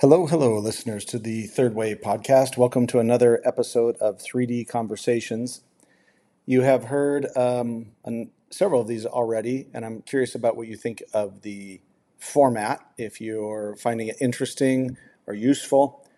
[0.00, 2.56] Hello, hello, listeners to the Third Way podcast.
[2.56, 5.60] Welcome to another episode of 3D Conversations.
[6.46, 10.76] You have heard um, an, several of these already, and I'm curious about what you
[10.78, 11.82] think of the
[12.16, 14.96] format, if you're finding it interesting
[15.26, 16.08] or useful,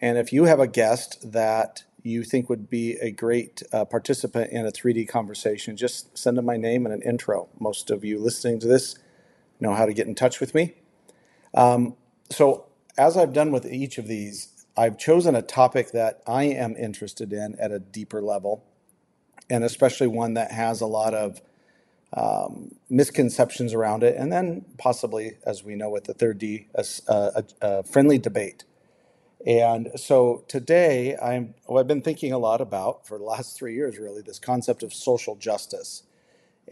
[0.00, 4.52] and if you have a guest that you think would be a great uh, participant
[4.52, 7.48] in a 3D conversation, just send them my name and an intro.
[7.58, 8.94] Most of you listening to this
[9.58, 10.74] know how to get in touch with me.
[11.54, 11.96] Um,
[12.30, 12.66] so,
[12.98, 17.32] as I've done with each of these, I've chosen a topic that I am interested
[17.32, 18.64] in at a deeper level,
[19.50, 21.40] and especially one that has a lot of
[22.14, 26.84] um, misconceptions around it, and then possibly, as we know with the third D, a,
[27.08, 28.64] a, a friendly debate.
[29.46, 33.74] And so today, I'm, well, I've been thinking a lot about, for the last three
[33.74, 36.04] years really, this concept of social justice.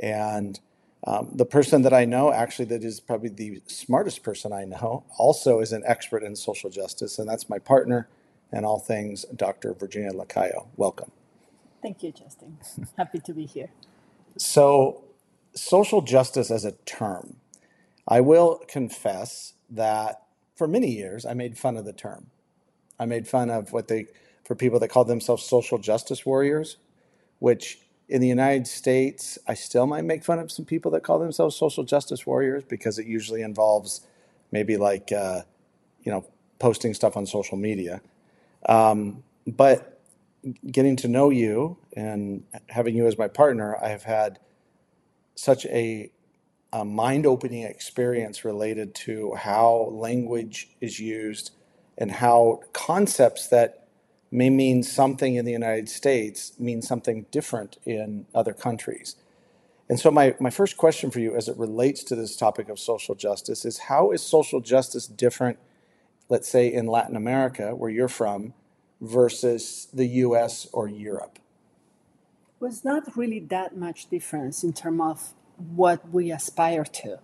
[0.00, 0.60] And
[1.06, 5.04] um, the person that I know, actually, that is probably the smartest person I know,
[5.18, 8.08] also is an expert in social justice, and that's my partner
[8.52, 9.72] in all things, Dr.
[9.72, 10.66] Virginia Lacayo.
[10.76, 11.10] Welcome.
[11.82, 12.58] Thank you, Justin.
[12.98, 13.70] Happy to be here.
[14.36, 15.04] So,
[15.54, 17.36] social justice as a term,
[18.06, 20.22] I will confess that
[20.54, 22.26] for many years I made fun of the term.
[22.98, 24.06] I made fun of what they,
[24.44, 26.76] for people that call themselves social justice warriors,
[27.38, 27.78] which
[28.10, 31.54] in the United States, I still might make fun of some people that call themselves
[31.54, 34.04] social justice warriors because it usually involves
[34.50, 35.42] maybe like, uh,
[36.02, 36.26] you know,
[36.58, 38.00] posting stuff on social media.
[38.68, 40.00] Um, but
[40.68, 44.40] getting to know you and having you as my partner, I have had
[45.36, 46.10] such a,
[46.72, 51.52] a mind opening experience related to how language is used
[51.96, 53.79] and how concepts that
[54.30, 59.16] may mean something in the United States mean something different in other countries.
[59.88, 62.78] And so, my, my first question for you as it relates to this topic of
[62.78, 65.58] social justice is how is social justice different,
[66.28, 68.54] let's say, in Latin America, where you're from,
[69.00, 71.38] versus the US or Europe?
[72.60, 77.18] Well, it's not really that much difference in terms of what we aspire to.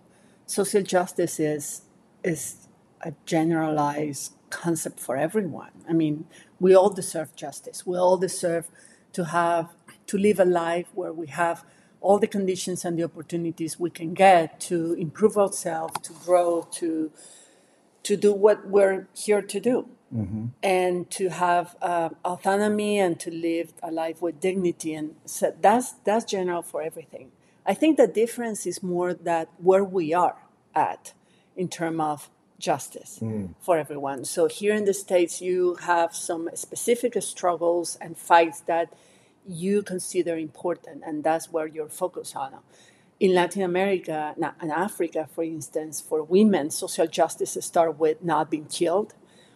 [0.45, 1.83] Social justice is,
[2.23, 2.67] is
[3.01, 5.71] a generalized concept for everyone.
[5.89, 6.25] I mean,
[6.59, 7.85] we all deserve justice.
[7.85, 8.69] We all deserve
[9.13, 9.69] to have
[10.07, 11.63] to live a life where we have
[12.01, 17.11] all the conditions and the opportunities we can get to improve ourselves, to grow, to
[18.03, 20.45] to do what we're here to do, mm-hmm.
[20.63, 24.93] and to have uh, autonomy and to live a life with dignity.
[24.93, 27.31] And so that's that's general for everything.
[27.65, 30.37] I think the difference is more that where we are
[30.73, 31.13] at
[31.57, 33.53] in terms of justice mm.
[33.59, 34.25] for everyone.
[34.25, 38.93] So here in the States, you have some specific struggles and fights that
[39.45, 42.55] you consider important, and that's where you're focused on.
[43.19, 48.65] In Latin America and Africa, for instance, for women, social justice starts with not being
[48.65, 49.13] killed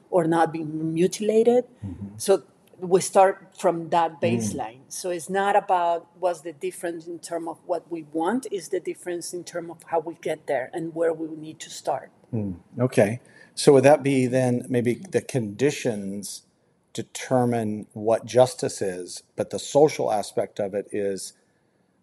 [0.10, 1.66] or not being mutilated.
[1.86, 2.08] Mm-hmm.
[2.18, 2.44] So
[2.82, 4.22] we start from that mm.
[4.22, 4.80] baseline.
[4.80, 4.90] Mm.
[4.90, 8.80] So it's not about what's the difference in terms of what we want, it's the
[8.80, 12.12] difference in terms of how we get there and where we need to start.
[12.34, 13.22] Mm, okay.
[13.56, 16.44] So would that be then maybe the conditions
[16.94, 21.34] determine what justice is, but the social aspect of it is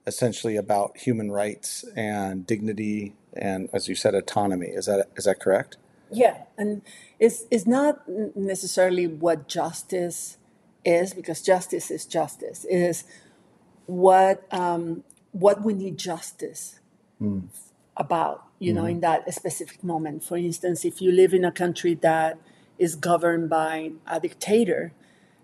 [0.06, 4.68] essentially about human rights and dignity and, as you said, autonomy.
[4.68, 5.76] Is that is that correct?
[6.10, 6.82] Yeah, and
[7.18, 10.38] it's it's not necessarily what justice
[10.96, 12.64] is because justice is justice.
[12.68, 13.04] Is
[13.86, 16.80] what um, what we need justice
[17.20, 17.48] mm.
[17.96, 18.90] about you know, mm-hmm.
[18.90, 20.24] in that specific moment.
[20.24, 22.38] For instance, if you live in a country that
[22.78, 24.92] is governed by a dictator,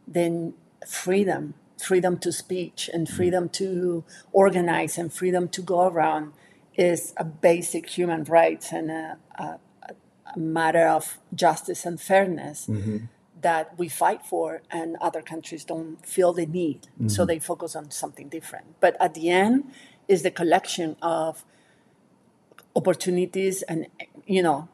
[0.06, 0.54] then
[0.87, 3.16] freedom, freedom to speech, and mm-hmm.
[3.16, 6.33] freedom to organize, and freedom to go around
[6.77, 9.59] is a basic human right and a, a,
[10.34, 12.66] a matter of justice and fairness.
[12.66, 13.06] Mm-hmm.
[13.49, 17.09] That we fight for, and other countries don't feel the need, mm-hmm.
[17.09, 18.66] so they focus on something different.
[18.81, 19.56] But at the end,
[20.09, 21.44] is the collection of
[22.77, 23.87] opportunities and
[24.27, 24.69] you know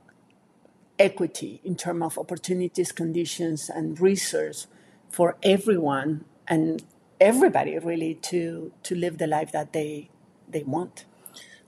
[0.98, 4.66] equity in terms of opportunities conditions and resource
[5.08, 6.82] for everyone and
[7.20, 10.08] everybody really to to live the life that they
[10.48, 11.04] they want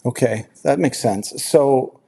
[0.04, 2.00] okay that makes sense so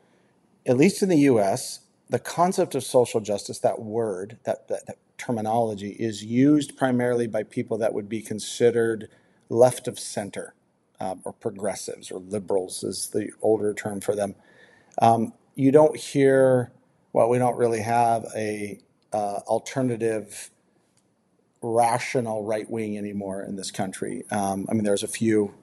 [0.67, 1.81] at least in the us
[2.11, 7.43] the concept of social justice that word that, that, that terminology is used primarily by
[7.43, 9.09] people that would be considered
[9.49, 10.55] left of center
[11.01, 14.35] um, or progressives or liberals is the older term for them.
[15.01, 16.73] Um, you don't hear,
[17.13, 18.79] well, we don't really have a
[19.13, 20.51] uh, alternative
[21.63, 24.25] rational right wing anymore in this country.
[24.31, 25.55] Um, I mean, there's a few,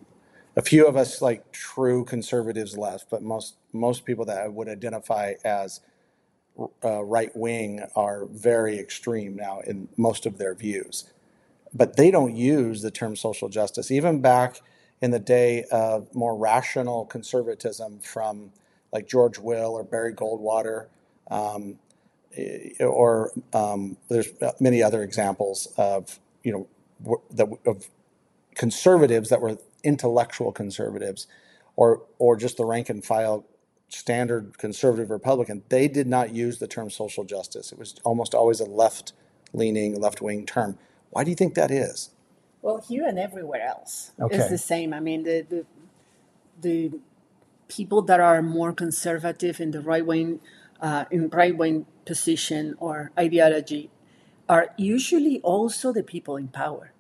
[0.55, 4.67] a few of us like true conservatives left, but most most people that I would
[4.67, 5.79] identify as
[6.83, 11.12] uh, right wing are very extreme now in most of their views,
[11.74, 13.92] but they don't use the term social justice.
[13.92, 14.62] Even back
[15.01, 18.51] in the day of more rational conservatism from
[18.92, 20.88] like George Will or Barry Goldwater,
[21.30, 21.80] um,
[22.36, 27.89] eh, or um, there's many other examples of you know that of
[28.56, 31.27] conservatives that were intellectual conservatives,
[31.75, 33.45] or or just the rank and file
[33.91, 35.63] standard conservative Republican.
[35.69, 37.71] They did not use the term social justice.
[37.71, 39.13] It was almost always a left
[39.53, 40.77] leaning, left wing term.
[41.11, 42.11] Why do you think that is?
[42.61, 44.35] Well, here and everywhere else Okay.
[44.38, 44.93] it's the same.
[44.93, 45.65] I mean, the the,
[46.61, 46.99] the
[47.67, 50.39] people that are more conservative in the right wing,
[50.81, 53.89] uh, in right wing position or ideology,
[54.47, 56.91] are usually also the people in power,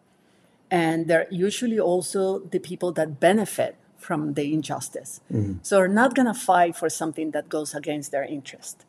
[0.69, 5.21] and they're usually also the people that benefit from the injustice.
[5.61, 8.83] So they're not going to fight for something that goes against their interest.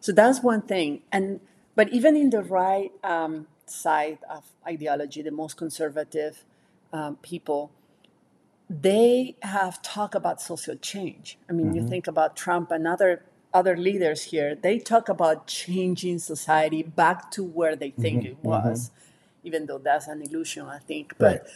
[0.00, 1.02] So that's one thing.
[1.12, 1.40] And
[1.76, 6.44] but even in the right um, side of ideology, the most conservative
[6.92, 7.70] um, people,
[8.68, 11.38] they have talked about social change.
[11.48, 13.22] I mean, you think about Trump and other
[13.52, 14.54] other leaders here.
[14.54, 18.90] They talk about changing society back to where they think it was,
[19.42, 21.14] even though that's an illusion, I think.
[21.18, 21.46] But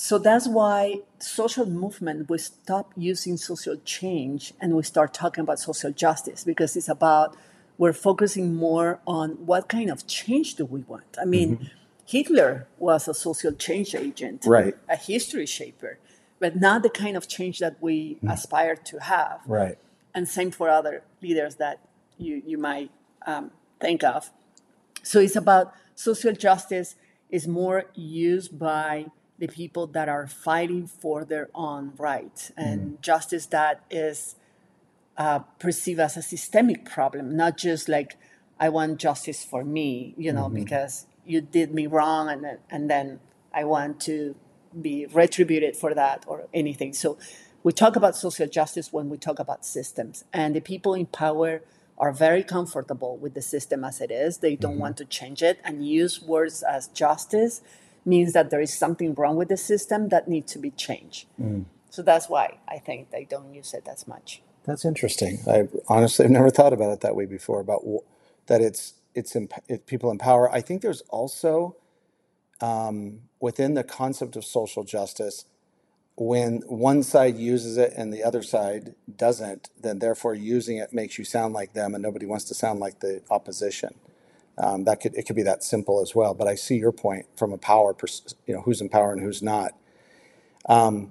[0.00, 5.58] so that's why social movement we stop using social change and we start talking about
[5.58, 7.36] social justice because it's about
[7.78, 11.68] we're focusing more on what kind of change do we want i mean
[12.06, 14.74] hitler was a social change agent Right.
[14.88, 15.98] a history shaper
[16.38, 19.78] but not the kind of change that we aspire to have Right.
[20.14, 21.80] and same for other leaders that
[22.16, 22.90] you, you might
[23.26, 24.30] um, think of.
[25.02, 26.94] So it's about social justice
[27.30, 29.06] is more used by
[29.38, 32.68] the people that are fighting for their own rights mm-hmm.
[32.68, 34.36] and justice that is
[35.16, 38.16] uh, perceived as a systemic problem, not just like
[38.60, 40.54] I want justice for me, you know, mm-hmm.
[40.54, 43.20] because you did me wrong and and then
[43.52, 44.34] I want to
[44.80, 46.92] be retributed for that or anything.
[46.92, 47.18] So
[47.62, 51.62] we talk about social justice when we talk about systems, and the people in power
[51.96, 54.38] are very comfortable with the system as it is.
[54.38, 54.80] They don't mm-hmm.
[54.80, 57.60] want to change it and use words as justice
[58.04, 61.26] means that there is something wrong with the system that needs to be changed.
[61.90, 64.42] So that's why I think they don't use it as much.
[64.64, 65.38] That's interesting.
[65.46, 67.60] I honestly have never thought about it that way before.
[67.60, 68.02] About w-
[68.46, 70.50] that it's it's in, it, people in power.
[70.52, 71.76] I think there's also
[72.60, 75.44] um, within the concept of social justice,
[76.16, 81.16] when one side uses it and the other side doesn't, then therefore using it makes
[81.18, 83.94] you sound like them, and nobody wants to sound like the opposition.
[84.58, 86.34] Um, that could it could be that simple as well.
[86.34, 89.22] But I see your point from a power, pers- you know, who's in power and
[89.22, 89.72] who's not.
[90.68, 91.06] Um,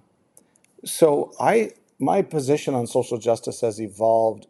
[0.87, 4.47] So I my position on social justice has evolved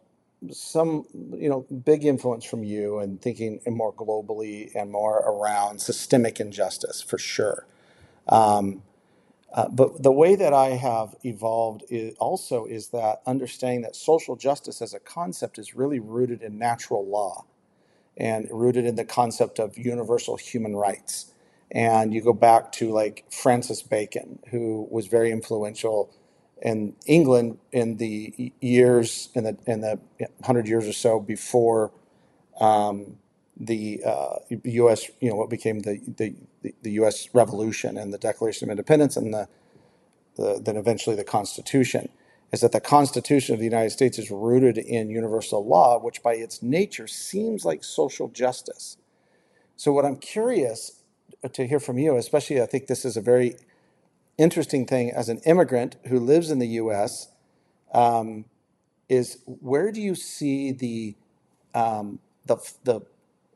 [0.52, 6.40] some you know big influence from you and thinking more globally and more around systemic
[6.40, 7.66] injustice for sure
[9.54, 14.36] uh, but the way that i have evolved is also is that understanding that social
[14.36, 17.46] justice as a concept is really rooted in natural law
[18.18, 21.32] and rooted in the concept of universal human rights.
[21.72, 26.14] And you go back to like Francis Bacon, who was very influential
[26.62, 30.00] in England in the years in the in the
[30.44, 31.92] hundred years or so before
[32.60, 33.18] um,
[33.58, 35.10] the uh, U.S.
[35.20, 36.34] You know what became the, the
[36.82, 37.28] the U.S.
[37.34, 39.48] Revolution and the Declaration of Independence and the
[40.36, 42.10] the, then eventually the Constitution,
[42.52, 46.34] is that the Constitution of the United States is rooted in universal law, which by
[46.34, 48.96] its nature seems like social justice.
[49.76, 51.02] So, what I'm curious
[51.52, 53.56] to hear from you, especially I think this is a very
[54.38, 57.28] interesting thing as an immigrant who lives in the US,
[57.92, 58.46] um,
[59.08, 61.16] is where do you see the,
[61.74, 63.00] um, the, the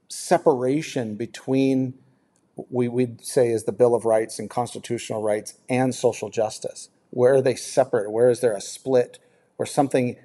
[0.09, 1.95] separation between
[2.71, 6.91] we would say is the Bill of Rights and constitutional rights and social justice?
[7.13, 8.11] Where are they separate?
[8.11, 9.19] Where is there a split
[9.57, 10.17] where something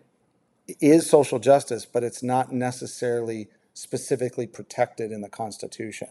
[0.79, 6.09] is social justice, but it's not necessarily specifically protected in the Constitution?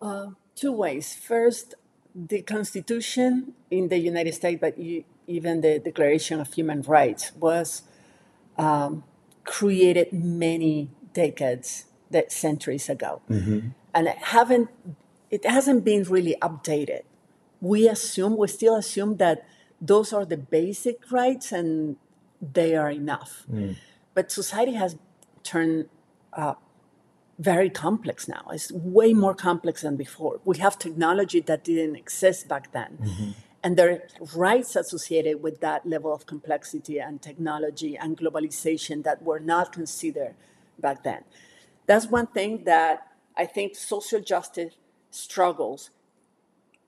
[0.00, 1.14] Uh, two ways.
[1.14, 1.74] First,
[2.14, 4.78] the Constitution in the United States, but
[5.26, 7.82] even the Declaration of Human Rights, was
[8.58, 9.04] um,
[9.44, 13.68] created many decades, that centuries ago, mm-hmm.
[13.94, 14.68] and it haven't.
[15.30, 17.02] It hasn't been really updated.
[17.62, 19.46] We assume, we still assume that
[19.80, 21.96] those are the basic rights and
[22.42, 23.44] they are enough.
[23.50, 23.76] Mm.
[24.14, 24.96] But society has
[25.42, 25.88] turned
[26.34, 26.54] uh,
[27.38, 28.44] very complex now.
[28.52, 30.40] It's way more complex than before.
[30.44, 32.98] We have technology that didn't exist back then.
[33.00, 33.30] Mm-hmm.
[33.64, 34.02] And there are
[34.34, 40.34] rights associated with that level of complexity and technology and globalization that were not considered
[40.78, 41.22] back then.
[41.86, 44.74] That's one thing that I think social justice
[45.10, 45.90] struggles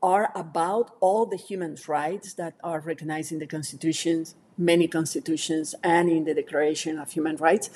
[0.04, 6.10] are about all the human rights that are recognized in the constitutions, many constitutions, and
[6.10, 7.70] in the Declaration of Human Rights,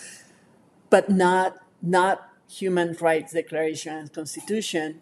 [0.91, 2.17] but not not
[2.61, 5.01] human rights declaration and constitution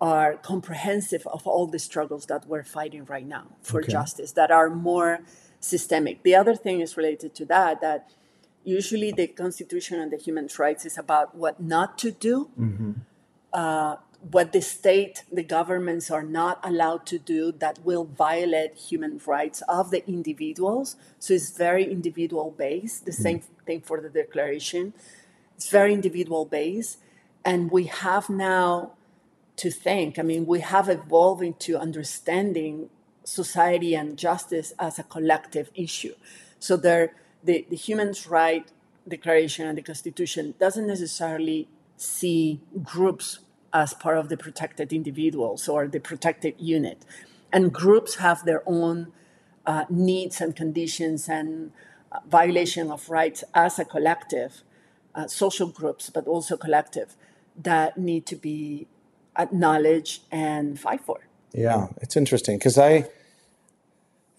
[0.00, 3.92] are comprehensive of all the struggles that we're fighting right now for okay.
[3.92, 5.20] justice that are more
[5.60, 6.22] systemic.
[6.22, 8.10] The other thing is related to that that
[8.64, 12.50] usually the constitution and the human rights is about what not to do.
[12.58, 12.92] Mm-hmm.
[13.52, 13.96] Uh,
[14.30, 19.62] what the state, the governments are not allowed to do that will violate human rights
[19.68, 20.96] of the individuals.
[21.18, 23.04] So it's very individual based.
[23.04, 23.22] The mm-hmm.
[23.22, 24.94] same thing for the declaration.
[25.56, 26.98] It's very individual based.
[27.44, 28.92] And we have now
[29.56, 32.88] to think, I mean, we have evolved into understanding
[33.24, 36.14] society and justice as a collective issue.
[36.58, 38.72] So there, the, the Human Rights
[39.06, 43.40] Declaration and the Constitution doesn't necessarily see groups
[43.74, 47.04] as part of the protected individuals or the protected unit.
[47.52, 49.12] And groups have their own
[49.66, 51.72] uh, needs and conditions and
[52.12, 54.62] uh, violation of rights as a collective,
[55.14, 57.16] uh, social groups, but also collective,
[57.60, 58.86] that need to be
[59.36, 61.20] acknowledged and fight for.
[61.52, 63.08] Yeah, it's interesting because I,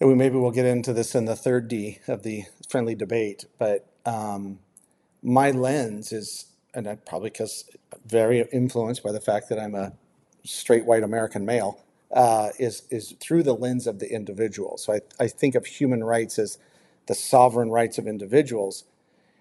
[0.00, 3.86] we maybe we'll get into this in the third D of the friendly debate, but
[4.04, 4.58] um,
[5.22, 7.64] my lens is, and I probably because
[8.06, 9.94] very influenced by the fact that I'm a
[10.44, 14.78] straight white American male, uh, is is through the lens of the individual.
[14.78, 16.58] So I, I think of human rights as
[17.08, 18.84] the sovereign rights of individuals,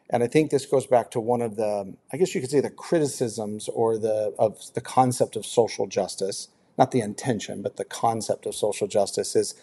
[0.10, 2.62] and I think this goes back to one of the, I guess you could say,
[2.62, 7.86] the criticisms or the of the concept of social justice, not the intention, but the
[7.86, 9.56] concept of social justice is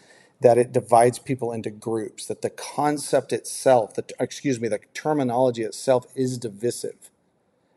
[0.42, 2.26] that it divides people into groups.
[2.26, 7.10] That the concept itself, the excuse me, the terminology itself is divisive,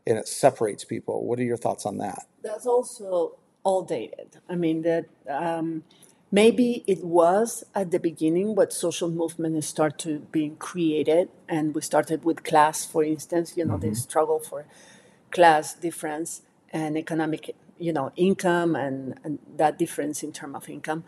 [0.07, 1.25] and it separates people.
[1.25, 2.25] What are your thoughts on that?
[2.43, 4.37] That's also all dated.
[4.49, 5.05] I mean that.
[5.29, 5.83] Um,
[6.31, 12.25] maybe it was at the beginning what social movement started being created and we started
[12.25, 13.89] with class for instance you know mm-hmm.
[13.89, 14.65] the struggle for
[15.31, 21.03] class difference and economic you know income and, and that difference in terms of income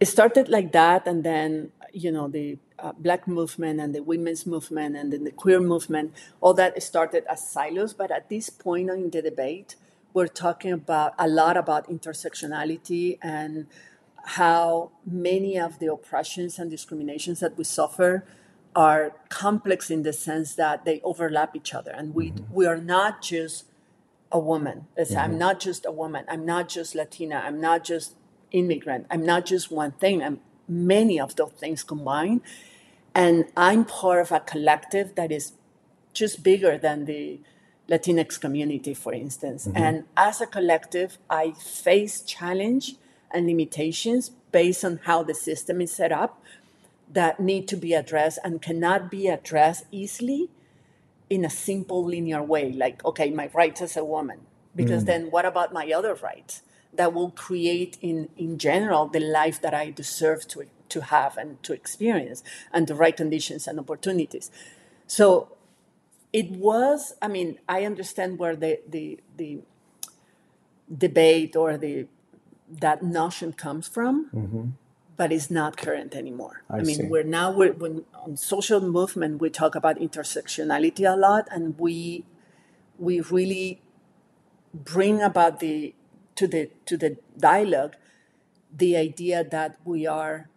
[0.00, 4.46] it started like that and then you know the uh, black movement and the women's
[4.46, 7.92] movement and then the queer movement all that started as silos.
[7.94, 9.76] But at this point in the debate
[10.16, 13.66] we're talking about a lot about intersectionality and
[14.40, 18.24] how many of the oppressions and discriminations that we suffer
[18.74, 21.90] are complex in the sense that they overlap each other.
[21.90, 22.52] And we mm-hmm.
[22.52, 23.66] we are not just
[24.32, 24.86] a woman.
[24.98, 25.18] Mm-hmm.
[25.18, 26.24] i'm not just a woman.
[26.28, 27.42] I'm not just latina.
[27.44, 28.16] I'm not just
[28.52, 29.06] immigrant.
[29.10, 30.22] I'm not just one thing.
[30.22, 32.40] I'm many of those things combined
[33.14, 35.52] and i'm part of a collective that is
[36.12, 37.38] just bigger than the
[37.88, 39.76] latinx community for instance mm-hmm.
[39.76, 42.96] and as a collective i face challenge
[43.30, 46.42] and limitations based on how the system is set up
[47.12, 50.48] that need to be addressed and cannot be addressed easily
[51.30, 54.40] in a simple linear way like okay my rights as a woman
[54.74, 55.06] because mm.
[55.06, 56.62] then what about my other rights
[56.96, 61.62] that will create in in general the life that i deserve to to have and
[61.62, 64.50] to experience and the right conditions and opportunities
[65.06, 65.48] so
[66.32, 69.58] it was i mean i understand where the the the
[70.94, 72.06] debate or the
[72.68, 74.64] that notion comes from, mm-hmm.
[75.16, 76.62] but it's not current anymore.
[76.68, 77.04] I, I mean, see.
[77.04, 82.24] we're now we're, when on social movement we talk about intersectionality a lot, and we
[82.98, 83.82] we really
[84.74, 85.94] bring about the
[86.36, 87.96] to the to the dialogue
[88.74, 90.48] the idea that we are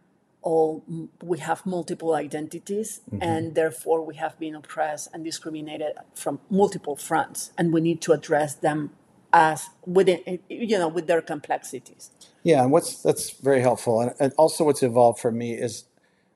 [0.42, 0.84] all
[1.22, 3.22] we have multiple identities mm-hmm.
[3.22, 8.14] and therefore we have been oppressed and discriminated from multiple fronts and we need to
[8.14, 8.92] address them
[9.34, 12.12] as within you know with their complexities.
[12.44, 14.02] Yeah and what's that's very helpful.
[14.02, 15.84] And, and also what's evolved for me is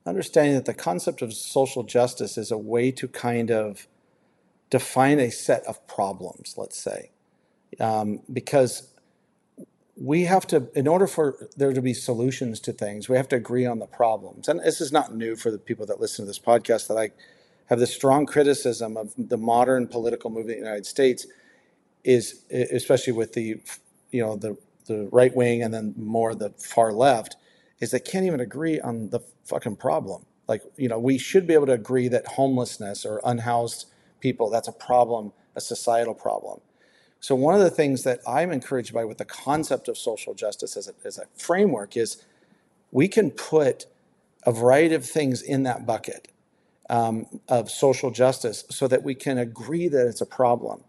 [0.06, 3.88] understanding that the concept of social justice is a way to kind of
[4.70, 7.12] define a set of problems let's say.
[7.80, 8.93] Um, because
[9.96, 13.36] we have to in order for there to be solutions to things we have to
[13.36, 16.28] agree on the problems and this is not new for the people that listen to
[16.28, 17.12] this podcast that i
[17.68, 21.28] have this strong criticism of the modern political movement in the united states
[22.04, 23.62] is especially with the
[24.12, 27.36] you know the the right wing and then more the far left
[27.80, 30.26] is they can't even agree on the fucking problem.
[30.48, 33.86] Like you know we should be able to agree that homelessness or unhoused
[34.20, 36.60] people that's a problem, a societal problem.
[37.24, 40.76] So one of the things that I'm encouraged by with the concept of social justice
[40.76, 42.22] as a, as a framework is
[42.92, 43.86] we can put
[44.46, 46.28] a variety of things in that bucket
[46.90, 50.84] um, of social justice so that we can agree that it's a problem.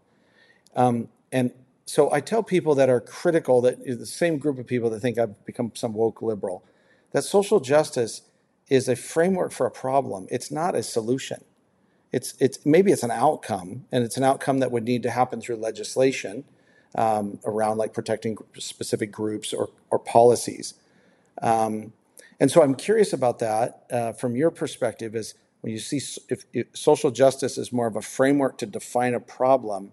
[0.75, 1.51] Um, and
[1.85, 5.17] so I tell people that are critical, that the same group of people that think
[5.17, 6.65] I've become some woke liberal,
[7.13, 8.23] that social justice
[8.67, 10.27] is a framework for a problem.
[10.29, 11.45] It's not a solution.
[12.15, 15.41] It's, it's maybe it's an outcome, and it's an outcome that would need to happen
[15.41, 16.45] through legislation
[16.97, 20.75] um, around like protecting specific groups or, or policies.
[21.41, 21.91] Um,
[22.39, 25.13] and so I'm curious about that uh, from your perspective.
[25.13, 29.13] Is when you see if, if, social justice is more of a framework to define
[29.13, 29.91] a problem.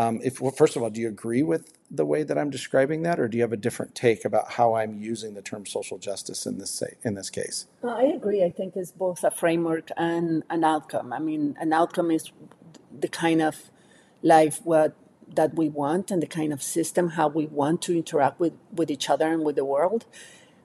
[0.00, 3.02] Um, if well, first of all, do you agree with the way that I'm describing
[3.02, 5.98] that, or do you have a different take about how I'm using the term social
[5.98, 7.66] justice in this in this case?
[7.84, 8.42] I agree.
[8.42, 11.12] I think it's both a framework and an outcome.
[11.12, 12.32] I mean, an outcome is
[12.98, 13.56] the kind of
[14.22, 14.96] life what
[15.34, 18.90] that we want and the kind of system how we want to interact with, with
[18.90, 20.06] each other and with the world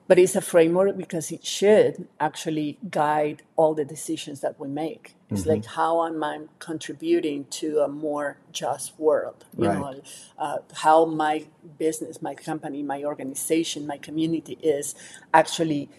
[0.08, 5.15] but it's a framework because it should actually guide all the decisions that we make.
[5.30, 5.50] It's mm-hmm.
[5.50, 9.44] like how am I contributing to a more just world?
[9.58, 9.78] You right.
[9.78, 10.02] know,
[10.38, 11.46] uh, how my
[11.78, 14.94] business, my company, my organization, my community is
[15.34, 15.90] actually,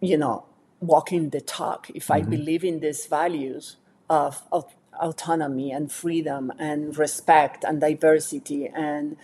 [0.00, 0.44] you know,
[0.80, 1.90] walking the talk.
[1.94, 2.12] If mm-hmm.
[2.12, 3.76] I believe in these values
[4.08, 4.66] of, of
[5.00, 9.16] autonomy and freedom and respect and diversity and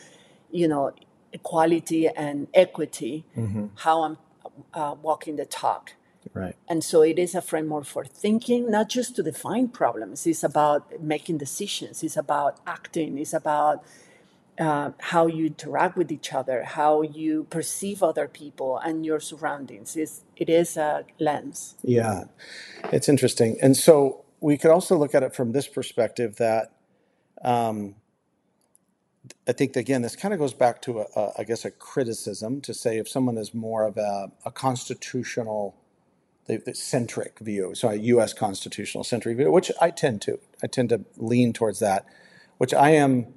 [0.50, 0.92] you know
[1.32, 3.66] equality and equity, mm-hmm.
[3.76, 4.18] how I'm
[4.74, 5.92] uh, walking the talk.
[6.34, 6.56] Right.
[6.68, 10.26] And so it is a framework for thinking, not just to define problems.
[10.26, 12.02] It's about making decisions.
[12.02, 13.18] It's about acting.
[13.18, 13.84] It's about
[14.58, 19.96] uh, how you interact with each other, how you perceive other people and your surroundings.
[19.96, 21.76] It's, it is a lens.
[21.82, 22.24] Yeah,
[22.92, 23.56] it's interesting.
[23.62, 26.72] And so we could also look at it from this perspective that
[27.42, 27.94] um,
[29.46, 32.60] I think again, this kind of goes back to a, a, I guess a criticism
[32.62, 35.76] to say if someone is more of a, a constitutional
[36.72, 38.32] centric view, so a U.S.
[38.32, 42.06] constitutional centric view, which I tend to, I tend to lean towards that,
[42.58, 43.34] which I am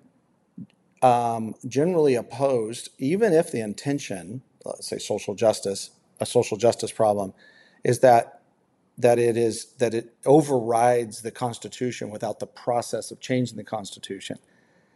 [1.02, 7.34] um, generally opposed, even if the intention, let's say social justice, a social justice problem,
[7.84, 8.42] is that
[8.98, 14.38] that it is that it overrides the Constitution without the process of changing the Constitution.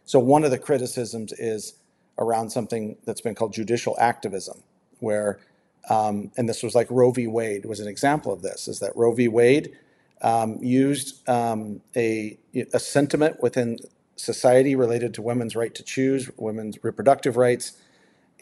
[0.04, 1.74] So one of the criticisms is
[2.18, 4.62] around something that's been called judicial activism,
[5.00, 5.40] where
[5.88, 7.26] um, and this was like Roe v.
[7.26, 8.68] Wade was an example of this.
[8.68, 9.28] Is that Roe v.
[9.28, 9.76] Wade
[10.22, 12.38] um, used um, a
[12.72, 13.78] a sentiment within
[14.16, 17.72] society related to women's right to choose, women's reproductive rights,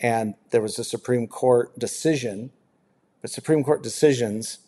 [0.01, 2.51] and there was a Supreme Court decision.
[3.21, 4.59] But Supreme Court decisions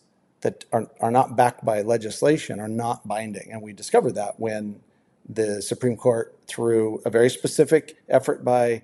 [0.41, 4.81] that are, are not backed by legislation are not binding, and we discovered that when
[5.29, 8.83] the Supreme Court, through a very specific effort by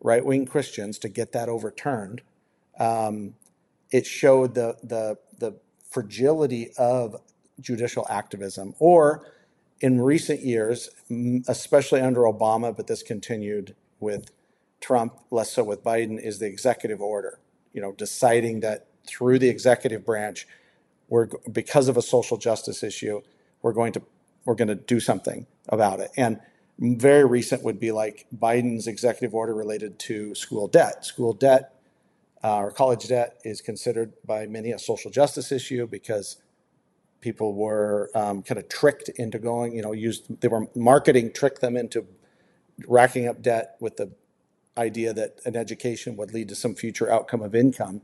[0.00, 2.22] right wing Christians to get that overturned,
[2.78, 3.34] um,
[3.90, 5.56] it showed the, the, the
[5.90, 7.16] fragility of
[7.60, 8.74] judicial activism.
[8.78, 9.26] Or
[9.80, 10.90] in recent years,
[11.48, 14.30] especially under Obama, but this continued with
[14.80, 17.38] Trump, less so with Biden, is the executive order.
[17.72, 20.46] You know, deciding that through the executive branch,
[21.08, 23.20] we're because of a social justice issue,
[23.62, 24.02] we're going to
[24.44, 26.10] we're going to do something about it.
[26.16, 26.40] And
[26.78, 31.04] very recent would be like Biden's executive order related to school debt.
[31.04, 31.75] School debt
[32.54, 36.36] or college debt is considered by many a social justice issue because
[37.20, 41.60] people were um, kind of tricked into going, you know, used they were marketing tricked
[41.60, 42.06] them into
[42.86, 44.10] racking up debt with the
[44.76, 48.02] idea that an education would lead to some future outcome of income.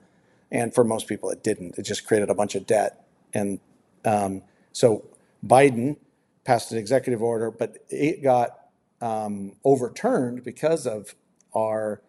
[0.50, 1.78] And for most people, it didn't.
[1.78, 3.04] It just created a bunch of debt.
[3.34, 3.60] And
[4.04, 5.04] um, so
[5.46, 5.96] Biden
[6.44, 8.58] passed an executive order, but it got
[9.00, 11.14] um, overturned because of
[11.54, 12.00] our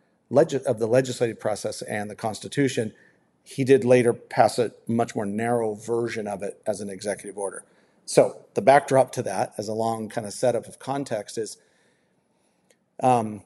[0.65, 2.93] of the legislative process and the Constitution.
[3.43, 7.63] He did later pass a much more narrow version of it as an executive order.
[8.05, 11.57] So the backdrop to that, as a long kind of setup of context, is
[13.01, 13.43] um,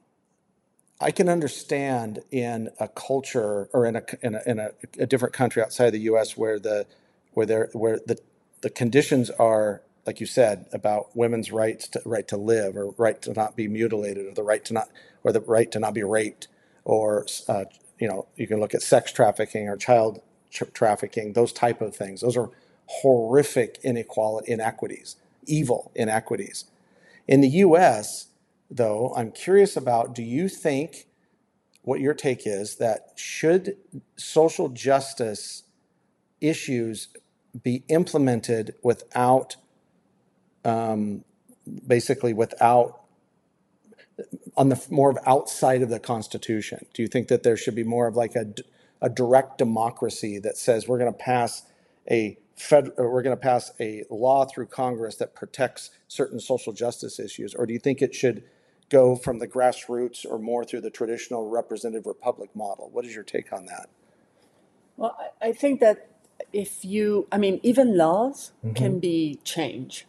[0.99, 4.69] I can understand in a culture or in a in a, in a,
[4.99, 6.35] a different country outside the U.S.
[6.37, 6.85] where the
[7.33, 8.17] where there where the
[8.61, 13.21] the conditions are like you said, about women's rights to right to live or right
[13.21, 14.89] to not be mutilated or the right to not
[15.23, 16.47] or the right to not be raped
[16.87, 17.65] or uh,
[17.99, 21.95] you know you can look at sex trafficking or child tra- trafficking those type of
[21.95, 22.21] things.
[22.21, 22.49] Those are
[22.87, 26.65] horrific inequality inequities evil inequities.
[27.27, 28.27] In the US
[28.71, 31.05] though I'm curious about do you think
[31.83, 33.77] what your take is that should
[34.15, 35.63] social justice
[36.41, 37.09] issues
[37.63, 39.57] be implemented without
[40.63, 41.23] um,
[41.85, 43.01] basically without
[44.55, 46.85] on the more of outside of the Constitution?
[46.93, 48.53] Do you think that there should be more of like a,
[49.01, 51.63] a direct democracy that says we're going to pass
[52.09, 57.19] a fed, we're going to pass a law through Congress that protects certain social justice
[57.19, 58.43] issues, or do you think it should
[58.89, 62.89] go from the grassroots or more through the traditional representative republic model?
[62.91, 63.89] What is your take on that?
[64.95, 66.09] Well, I, I think that
[66.53, 68.73] if you, I mean, even laws mm-hmm.
[68.73, 70.05] can be changed,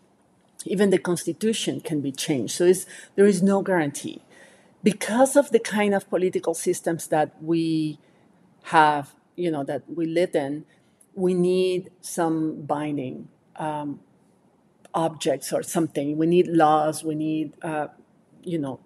[0.68, 2.54] even the constitution can be changed.
[2.54, 2.72] So
[3.16, 4.22] there is no guarantee.
[4.82, 7.98] Because of the kind of political systems that we
[8.64, 10.64] have, you know, that we live in,
[11.14, 14.00] we need some binding um,
[14.94, 16.16] objects or something.
[16.16, 17.02] We need laws.
[17.02, 17.88] We need, uh,
[18.42, 18.78] you know,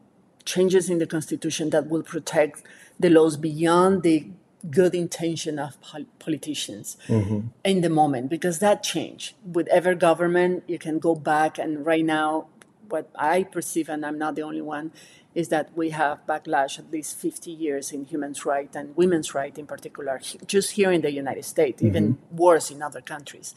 [0.45, 2.63] changes in the constitution that will protect
[2.99, 4.29] the laws beyond the
[4.71, 7.49] good intention of pol- politicians mm-hmm.
[7.65, 12.05] in the moment because that changed with every government you can go back and right
[12.05, 12.47] now
[12.89, 14.93] what i perceive and i'm not the only one
[15.35, 19.59] is that we have backlash at least 50 years in human rights and women's rights
[19.59, 21.89] in particular, just here in the United States, mm-hmm.
[21.89, 23.55] even worse in other countries.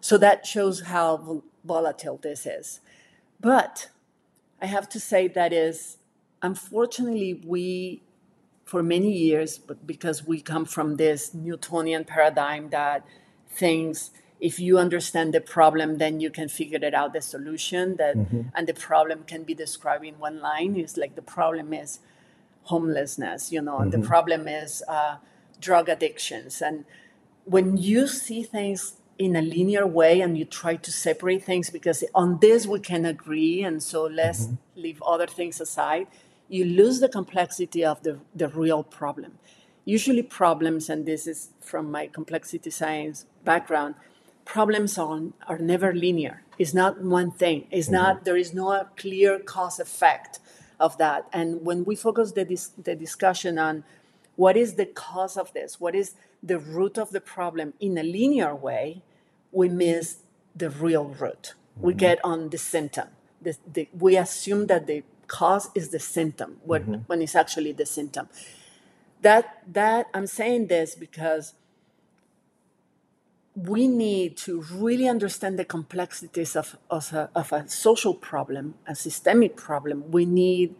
[0.00, 2.80] So that shows how volatile this is.
[3.40, 3.90] But
[4.60, 5.98] I have to say that is,
[6.42, 8.02] unfortunately, we,
[8.68, 13.02] for many years, but because we come from this Newtonian paradigm that
[13.48, 18.16] things if you understand the problem then you can figure it out the solution that
[18.16, 18.42] mm-hmm.
[18.54, 21.98] and the problem can be described in one line is like the problem is
[22.64, 23.82] homelessness you know mm-hmm.
[23.84, 24.06] and the mm-hmm.
[24.06, 25.16] problem is uh,
[25.60, 26.84] drug addictions and
[27.44, 32.04] when you see things in a linear way and you try to separate things because
[32.14, 34.82] on this we can agree and so let's mm-hmm.
[34.82, 36.06] leave other things aside
[36.48, 39.38] you lose the complexity of the, the real problem
[39.84, 43.94] usually problems and this is from my complexity science background
[44.48, 46.42] problems on are never linear.
[46.58, 47.66] It's not one thing.
[47.70, 47.94] It's mm-hmm.
[47.96, 50.40] not there is no clear cause effect
[50.80, 51.28] of that.
[51.32, 53.84] And when we focus the dis- the discussion on
[54.36, 58.02] what is the cause of this, what is the root of the problem in a
[58.02, 59.02] linear way,
[59.52, 60.06] we miss
[60.56, 61.44] the real root.
[61.44, 61.86] Mm-hmm.
[61.86, 63.08] We get on the symptom.
[63.42, 66.94] The, the, we assume that the cause is the symptom when, mm-hmm.
[67.06, 68.28] when it's actually the symptom.
[69.22, 71.54] That that I'm saying this because
[73.66, 78.94] we need to really understand the complexities of, of, a, of a social problem, a
[78.94, 80.10] systemic problem.
[80.12, 80.76] We need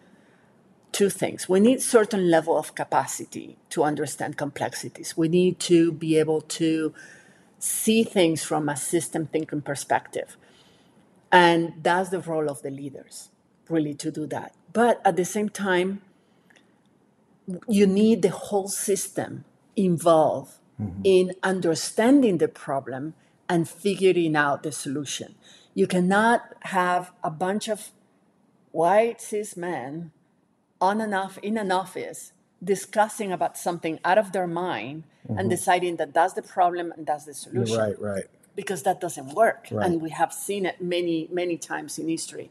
[0.92, 1.48] two things.
[1.48, 5.16] We need certain level of capacity to understand complexities.
[5.16, 6.94] We need to be able to
[7.58, 10.36] see things from a system thinking perspective.
[11.32, 13.30] And that's the role of the leaders,
[13.68, 14.54] really, to do that.
[14.72, 16.02] But at the same time,
[17.68, 19.44] you need the whole system
[19.76, 21.00] involved mm-hmm.
[21.04, 23.14] in understanding the problem
[23.48, 25.34] and figuring out the solution.
[25.74, 27.90] You cannot have a bunch of
[28.72, 30.10] white cis men
[30.80, 35.38] on and off in an office discussing about something out of their mind mm-hmm.
[35.38, 37.78] and deciding that that's the problem and that's the solution.
[37.78, 38.24] Right, right.
[38.56, 39.68] Because that doesn't work.
[39.70, 39.86] Right.
[39.86, 42.50] And we have seen it many, many times in history.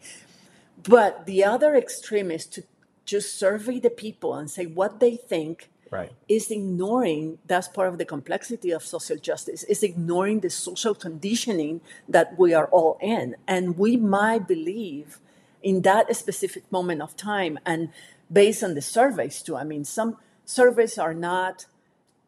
[0.83, 2.63] But the other extreme is to
[3.07, 6.11] just survey the people and say what they think right.
[6.27, 11.81] is ignoring that's part of the complexity of social justice is ignoring the social conditioning
[12.07, 15.19] that we are all in and we might believe
[15.63, 17.89] in that specific moment of time and
[18.31, 21.65] based on the surveys too i mean some surveys are not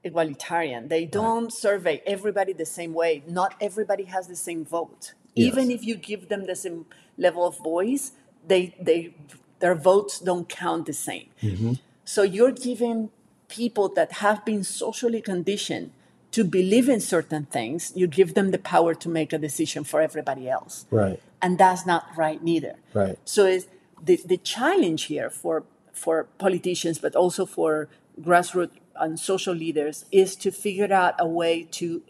[0.04, 1.54] egalitarian they don't right.
[1.54, 5.48] survey everybody the same way not everybody has the same vote yes.
[5.48, 6.86] even if you give them the same
[7.18, 8.14] level of voice
[8.48, 9.14] they they
[9.60, 11.74] their votes don't count the same mm-hmm.
[12.06, 13.10] so you're giving
[13.48, 15.92] people that have been socially conditioned
[16.32, 20.02] to believe in certain things, you give them the power to make a decision for
[20.02, 20.86] everybody else.
[20.92, 21.20] Right.
[21.42, 22.76] And that's not right neither.
[22.94, 23.18] Right.
[23.26, 23.66] So it's
[24.02, 27.90] the, the challenge here for for politicians, but also for
[28.22, 32.02] grassroots and social leaders, is to figure out a way to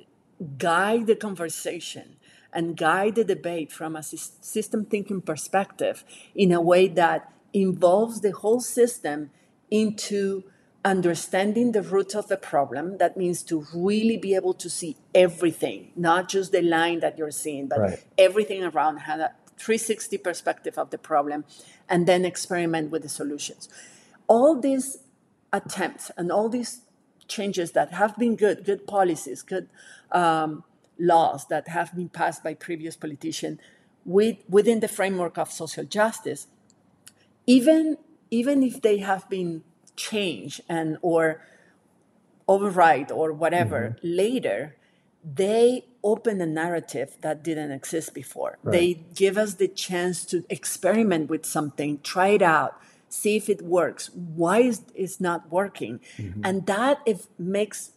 [0.58, 2.18] guide the conversation
[2.54, 6.04] and guide the debate from a system thinking perspective
[6.36, 9.30] in a way that involves the whole system
[9.70, 10.44] into
[10.84, 15.92] understanding the root of the problem that means to really be able to see everything
[15.96, 18.06] not just the line that you're seeing but right.
[18.18, 21.44] everything around have a 360 perspective of the problem
[21.90, 23.68] and then experiment with the solutions
[24.28, 25.00] all these
[25.52, 26.82] attempts and all these
[27.28, 29.68] changes that have been good good policies good
[30.14, 30.64] um,
[31.00, 33.60] laws that have been passed by previous politicians
[34.06, 36.48] with, within the framework of social justice
[37.50, 37.98] even
[38.32, 39.64] even if they have been
[39.96, 41.42] changed and or
[42.48, 44.08] override or whatever mm-hmm.
[44.24, 44.76] later
[45.24, 48.72] they open a narrative that didn't exist before right.
[48.72, 53.62] they give us the chance to experiment with something try it out see if it
[53.62, 56.42] works why is it not working mm-hmm.
[56.44, 57.92] and that if makes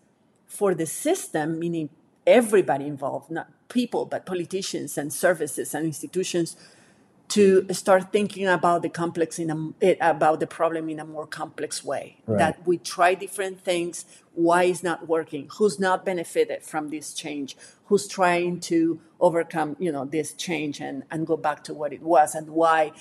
[0.46, 1.88] for the system meaning
[2.26, 6.56] everybody involved, not people, but politicians and services and institutions
[7.32, 11.26] to start thinking about the complex in a, eh, about the problem in a more
[11.26, 12.38] complex way right.
[12.38, 14.04] that we try different things
[14.34, 17.56] why it's not working who's not benefited from this change
[17.86, 22.02] who's trying to overcome you know this change and, and go back to what it
[22.02, 22.92] was and why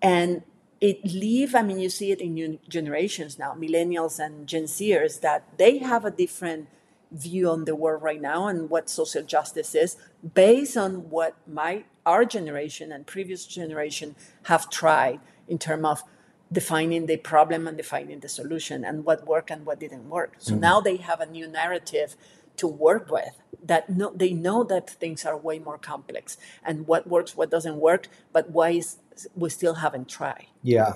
[0.00, 0.42] and
[0.80, 5.20] it leave i mean you see it in new generations now millennials and gen zers
[5.20, 6.68] that they have a different
[7.12, 9.96] view on the world right now and what social justice is
[10.34, 16.02] based on what my our generation and previous generation have tried in terms of
[16.50, 20.34] defining the problem and defining the solution and what worked and what didn't work.
[20.38, 20.60] So mm-hmm.
[20.60, 22.16] now they have a new narrative
[22.56, 27.06] to work with that no, they know that things are way more complex and what
[27.06, 28.98] works, what doesn't work, but why is,
[29.34, 30.46] we still haven't tried.
[30.62, 30.94] Yeah.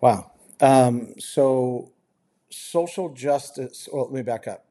[0.00, 0.32] Wow.
[0.60, 1.92] Um, so
[2.50, 4.64] social justice, well, let me back up.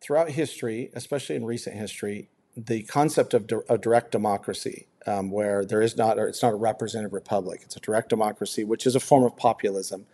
[0.00, 5.82] Throughout history, especially in recent history, the concept of a direct democracy, um, where there
[5.82, 9.24] is not, it's not a representative republic, it's a direct democracy, which is a form
[9.24, 10.06] of populism.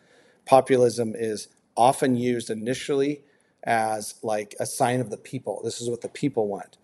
[0.44, 3.22] Populism is often used initially
[3.64, 5.61] as like a sign of the people.
[5.64, 6.77] This is what the people want.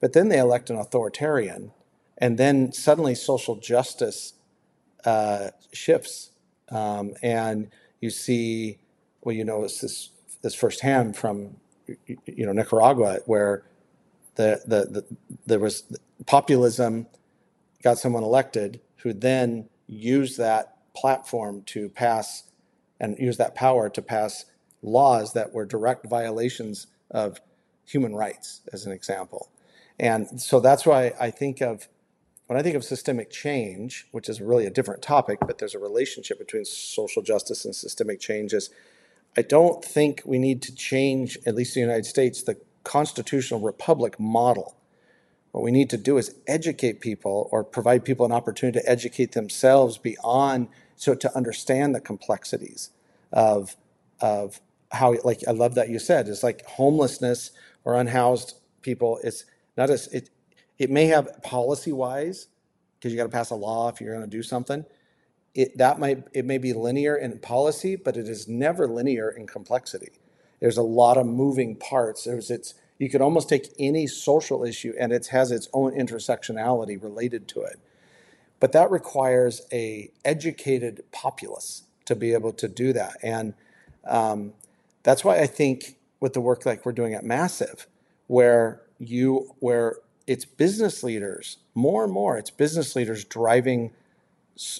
[0.00, 1.72] But then they elect an authoritarian,
[2.18, 4.34] and then suddenly social justice
[5.04, 6.30] uh, shifts,
[6.70, 8.78] um, and you see,
[9.22, 10.10] well, you know, this
[10.42, 13.64] this firsthand from you know Nicaragua, where
[14.36, 15.16] the, the, the
[15.46, 15.84] there was
[16.26, 17.06] populism
[17.82, 22.44] got someone elected who then used that platform to pass
[23.00, 24.46] and use that power to pass
[24.82, 27.40] laws that were direct violations of
[27.84, 29.50] human rights, as an example.
[29.98, 31.88] And so that's why I think of
[32.46, 35.78] when I think of systemic change, which is really a different topic, but there's a
[35.78, 38.70] relationship between social justice and systemic changes.
[39.36, 43.60] I don't think we need to change, at least in the United States, the constitutional
[43.60, 44.76] republic model.
[45.52, 49.32] What we need to do is educate people or provide people an opportunity to educate
[49.32, 52.90] themselves beyond so to understand the complexities
[53.32, 53.76] of
[54.20, 54.60] of
[54.92, 57.50] how like I love that you said it's like homelessness
[57.84, 59.44] or unhoused people it's
[59.76, 60.30] not as it
[60.78, 62.46] it may have policy wise
[62.98, 64.84] because you got to pass a law if you're going to do something
[65.54, 69.46] it that might it may be linear in policy but it is never linear in
[69.46, 70.12] complexity
[70.64, 72.24] there's a lot of moving parts.
[72.24, 77.02] There's its you could almost take any social issue and it has its own intersectionality
[77.02, 77.78] related to it.
[78.60, 83.18] But that requires a educated populace to be able to do that.
[83.22, 83.52] And
[84.06, 84.54] um,
[85.02, 87.86] that's why I think with the work like we're doing at Massive,
[88.28, 93.90] where you where it's business leaders more and more it's business leaders driving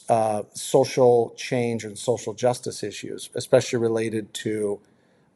[0.09, 4.81] uh, social change and social justice issues, especially related to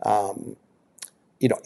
[0.04, 0.56] um,
[1.40, 1.58] you know,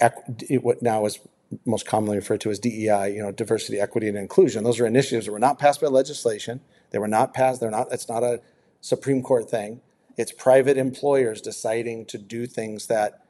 [0.62, 1.20] what now is
[1.66, 4.64] most commonly referred to as DEI, you know, diversity, equity, and inclusion.
[4.64, 6.60] Those are initiatives that were not passed by legislation.
[6.90, 7.60] They were not passed.
[7.60, 7.88] They're not.
[7.92, 8.40] It's not a
[8.80, 9.80] Supreme Court thing.
[10.18, 13.26] It's private employers deciding to do things that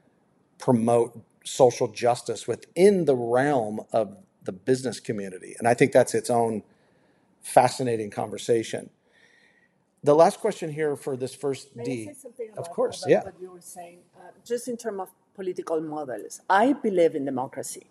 [0.58, 6.30] promote social justice within the realm of the business community, and I think that's its
[6.30, 6.62] own
[7.42, 8.90] fascinating conversation.
[10.04, 12.06] The last question here for this first May D.
[12.06, 13.24] Say something Of about, course, about yeah.
[13.24, 13.98] what you were saying?
[14.16, 17.86] Uh, just in terms of political models, I believe in democracy.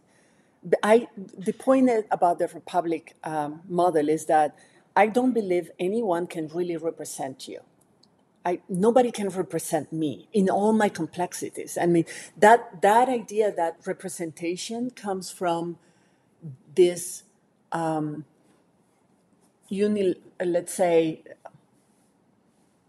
[0.83, 4.55] I, the point about the republic um, model is that
[4.95, 7.61] I don't believe anyone can really represent you.
[8.45, 11.77] I, nobody can represent me in all my complexities.
[11.77, 12.05] I mean,
[12.37, 15.77] that, that idea that representation comes from
[16.75, 17.23] this,
[17.71, 18.25] um,
[19.69, 21.23] uni, let's say,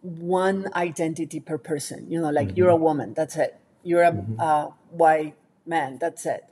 [0.02, 2.10] one identity per person.
[2.10, 2.56] You know, like mm-hmm.
[2.58, 3.58] you're a woman, that's it.
[3.82, 4.40] You're a mm-hmm.
[4.40, 5.34] uh, white
[5.66, 6.44] man, that's it.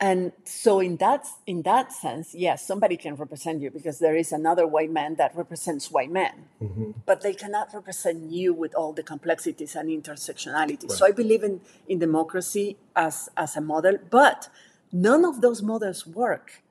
[0.00, 4.32] And so, in that in that sense, yes, somebody can represent you because there is
[4.32, 6.90] another white man that represents white men, mm-hmm.
[7.06, 10.88] but they cannot represent you with all the complexities and intersectionality.
[10.88, 10.90] Right.
[10.90, 14.48] So, I believe in in democracy as as a model, but
[14.90, 16.62] none of those models work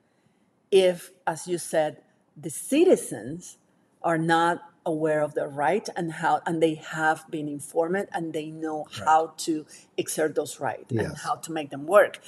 [0.72, 2.02] if, as you said,
[2.36, 3.58] the citizens
[4.02, 8.48] are not aware of their right and how and they have been informed and they
[8.48, 9.08] know right.
[9.08, 9.66] how to
[9.98, 11.06] exert those rights yes.
[11.06, 12.20] and how to make them work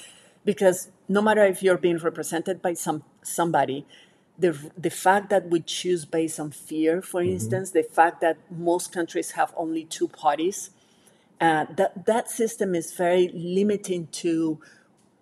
[0.44, 3.84] because no matter if you're being represented by some somebody
[4.38, 7.32] the the fact that we choose based on fear for mm-hmm.
[7.32, 10.70] instance the fact that most countries have only two parties
[11.40, 14.60] uh, that that system is very limiting to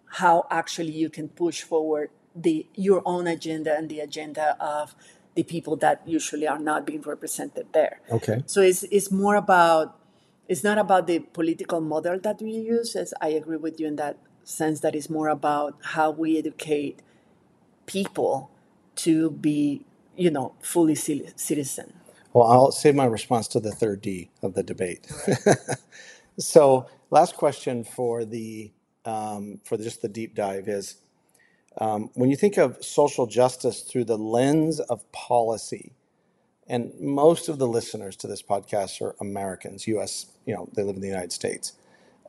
[0.06, 4.94] how actually you can push forward the your own agenda and the agenda of
[5.34, 8.00] the people that usually are not being represented there.
[8.10, 8.42] Okay.
[8.46, 9.98] So it's, it's more about,
[10.48, 13.96] it's not about the political model that we use, as I agree with you in
[13.96, 17.00] that sense that is more about how we educate
[17.86, 18.50] people
[18.96, 19.84] to be,
[20.16, 21.94] you know, fully citizen.
[22.32, 25.06] Well, I'll save my response to the third D of the debate.
[26.38, 28.72] so, last question for the
[29.04, 30.96] um, for just the deep dive is
[31.78, 35.92] um, when you think of social justice through the lens of policy,
[36.68, 40.26] and most of the listeners to this podcast are Americans, U.S.
[40.46, 41.72] You know, they live in the United States.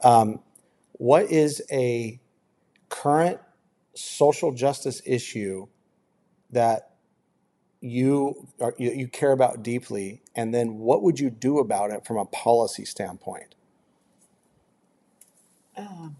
[0.03, 0.39] Um,
[0.93, 2.19] what is a
[2.89, 3.39] current
[3.95, 5.67] social justice issue
[6.51, 6.91] that
[7.81, 12.05] you are, you, you care about deeply, and then what would you do about it
[12.05, 13.55] from a policy standpoint?
[15.75, 16.15] Um,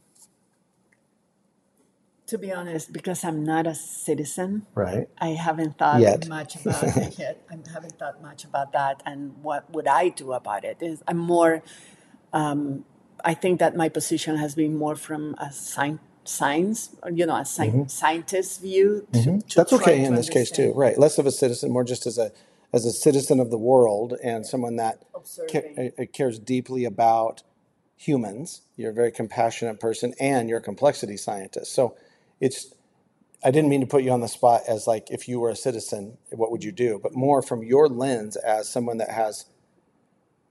[2.34, 5.08] to be honest, because I'm not a citizen, right?
[5.20, 6.28] I haven't thought yet.
[6.28, 7.46] much about it yet.
[7.50, 10.78] I haven't thought much about that, and what would I do about it?
[10.82, 11.62] Is I'm more.
[12.34, 12.86] Um,
[13.24, 17.42] I think that my position has been more from a science science, you know, a
[17.42, 17.88] sci- mm-hmm.
[17.88, 19.08] scientist view.
[19.14, 19.38] To, mm-hmm.
[19.40, 20.98] to That's okay in this case too, right?
[20.98, 22.32] Less of a citizen, more just as a
[22.74, 25.04] as a citizen of the world and someone that
[25.52, 27.44] ca- uh, cares deeply about
[27.96, 28.62] humans.
[28.76, 31.72] You're a very compassionate person, and you're a complexity scientist.
[31.76, 31.96] So
[32.44, 32.74] it's.
[33.46, 35.56] I didn't mean to put you on the spot as like if you were a
[35.56, 37.00] citizen, what would you do?
[37.02, 39.48] But more from your lens as someone that has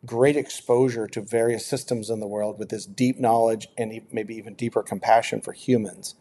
[0.04, 4.54] great exposure to various systems in the world with this deep knowledge and maybe even
[4.54, 6.16] deeper compassion for humans.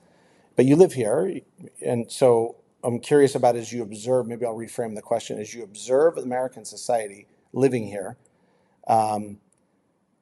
[0.55, 1.39] But you live here,
[1.86, 5.63] and so I'm curious about as you observe, maybe I'll reframe the question as you
[5.63, 8.17] observe American society living here,
[8.88, 9.39] um,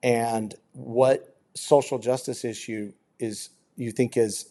[0.02, 4.50] and what social justice issue is you think is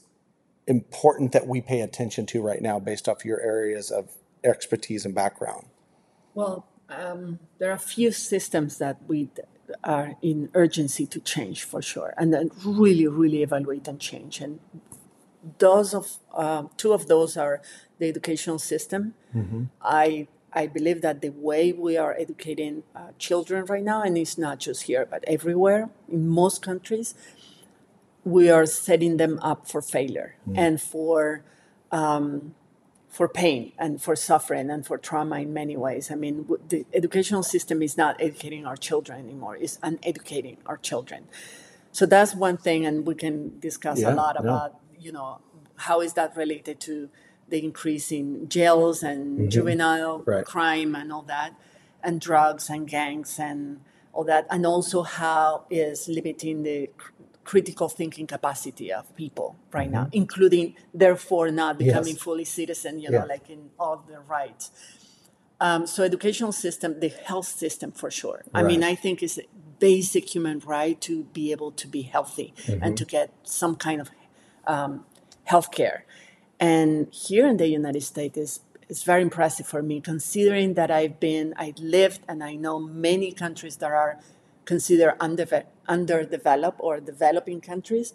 [0.68, 4.10] important that we pay attention to right now based off your areas of
[4.44, 5.66] expertise and background?
[6.34, 9.30] Well, um, there are a few systems that we
[9.82, 14.40] are in urgency to change for sure, and then really, really evaluate and change.
[14.40, 14.60] And
[15.58, 17.60] those of uh, two of those are
[17.98, 19.14] the educational system.
[19.34, 19.64] Mm-hmm.
[19.82, 24.38] I I believe that the way we are educating uh, children right now, and it's
[24.38, 27.14] not just here but everywhere in most countries,
[28.24, 30.58] we are setting them up for failure mm-hmm.
[30.58, 31.44] and for
[31.90, 32.54] um,
[33.08, 36.10] for pain and for suffering and for trauma in many ways.
[36.10, 41.24] I mean, the educational system is not educating our children anymore, it's uneducating our children.
[41.90, 45.06] So that's one thing, and we can discuss yeah, a lot about, yeah.
[45.06, 45.40] you know,
[45.76, 47.08] how is that related to
[47.48, 49.48] the increase in jails and mm-hmm.
[49.48, 50.44] juvenile right.
[50.44, 51.54] crime and all that,
[52.04, 53.80] and drugs and gangs and
[54.12, 56.90] all that, and also how is limiting the
[57.48, 59.94] critical thinking capacity of people right mm-hmm.
[59.94, 62.22] now, including therefore not becoming yes.
[62.22, 63.34] fully citizen, you know, yeah.
[63.34, 64.70] like in all the rights.
[65.58, 68.42] Um, so educational system, the health system for sure.
[68.52, 68.60] Right.
[68.60, 69.46] I mean, I think it's a
[69.78, 72.82] basic human right to be able to be healthy mm-hmm.
[72.82, 74.10] and to get some kind of
[74.66, 75.06] um,
[75.44, 76.04] health care.
[76.60, 81.18] And here in the United States is it's very impressive for me considering that I've
[81.18, 84.20] been, I lived and I know many countries that are
[84.66, 88.14] considered underdeveloped underdeveloped or developing countries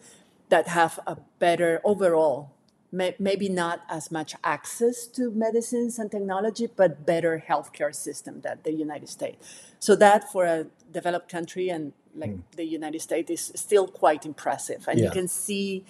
[0.49, 2.51] that have a better overall,
[2.91, 8.59] may, maybe not as much access to medicines and technology, but better healthcare system than
[8.63, 9.61] the United States.
[9.79, 12.41] So that for a developed country and like mm.
[12.55, 15.05] the United States is still quite impressive, and yeah.
[15.05, 15.83] you can see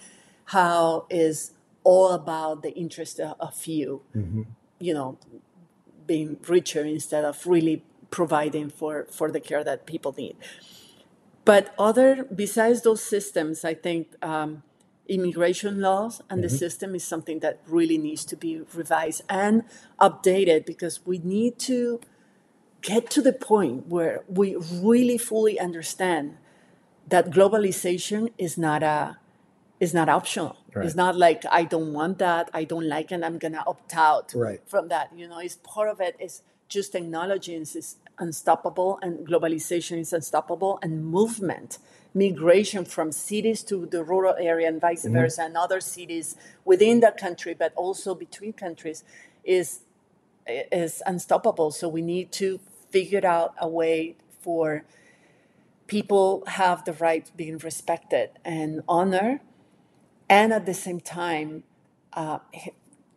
[0.46, 4.42] how is all about the interest of a few, mm-hmm.
[4.80, 5.18] you know,
[6.06, 10.36] being richer instead of really providing for for the care that people need.
[11.44, 14.62] But other, besides those systems, I think um,
[15.08, 16.42] immigration laws and mm-hmm.
[16.42, 19.64] the system is something that really needs to be revised and
[20.00, 22.00] updated because we need to
[22.80, 26.36] get to the point where we really fully understand
[27.08, 29.18] that globalization is not a
[29.80, 30.56] is not optional.
[30.72, 30.86] Right.
[30.86, 34.32] It's not like I don't want that, I don't like it, I'm gonna opt out
[34.34, 34.60] right.
[34.66, 35.10] from that.
[35.14, 36.16] You know, it's part of it.
[36.18, 41.78] it is just technology is unstoppable and globalization is unstoppable and movement
[42.14, 45.14] migration from cities to the rural area and vice mm-hmm.
[45.14, 49.02] versa and other cities within the country but also between countries
[49.42, 49.80] is
[50.46, 52.60] is unstoppable so we need to
[52.90, 54.84] figure out a way for
[55.86, 59.40] people have the right being respected and honor
[60.28, 61.64] and at the same time
[62.12, 62.38] uh,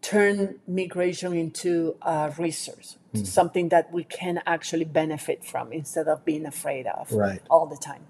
[0.01, 3.27] turn migration into a resource, mm.
[3.27, 7.41] something that we can actually benefit from instead of being afraid of right.
[7.49, 8.05] all the time.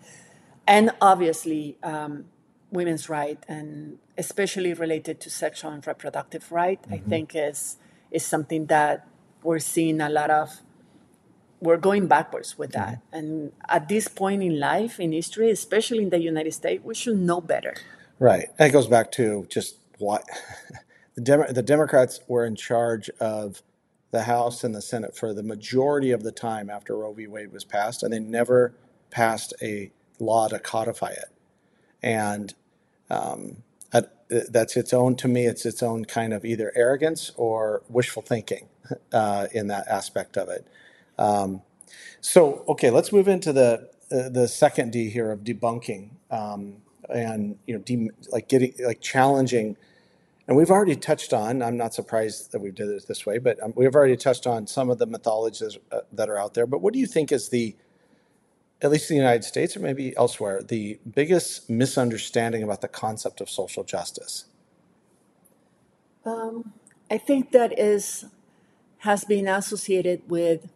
[0.67, 2.25] And obviously, um,
[2.71, 6.93] women's right, and especially related to sexual and reproductive right, mm-hmm.
[6.93, 7.77] I think is
[8.11, 9.07] is something that
[9.43, 10.61] we're seeing a lot of.
[11.59, 13.17] We're going backwards with that, mm-hmm.
[13.17, 17.17] and at this point in life, in history, especially in the United States, we should
[17.17, 17.75] know better.
[18.19, 18.49] Right.
[18.57, 20.23] And it goes back to just what
[21.15, 23.61] the, Dem- the Democrats were in charge of
[24.11, 27.27] the House and the Senate for the majority of the time after Roe v.
[27.27, 28.73] Wade was passed, and they never
[29.11, 31.31] passed a law to codify it.
[32.01, 32.53] And
[33.09, 33.63] um,
[34.29, 38.67] that's its own, to me, it's its own kind of either arrogance or wishful thinking
[39.13, 40.67] uh, in that aspect of it.
[41.17, 41.61] Um,
[42.21, 46.77] so, okay, let's move into the uh, the second D here of debunking, um,
[47.09, 49.77] and you know, de- like getting like challenging.
[50.47, 51.61] And we've already touched on.
[51.61, 54.65] I'm not surprised that we did it this way, but um, we've already touched on
[54.65, 56.65] some of the mythologies uh, that are out there.
[56.65, 57.75] But what do you think is the,
[58.81, 63.41] at least in the United States or maybe elsewhere, the biggest misunderstanding about the concept
[63.41, 64.45] of social justice?
[66.25, 66.73] Um,
[67.11, 68.25] I think that is
[68.99, 70.69] has been associated with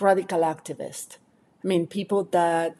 [0.00, 1.16] radical activists.
[1.62, 2.76] I mean, people that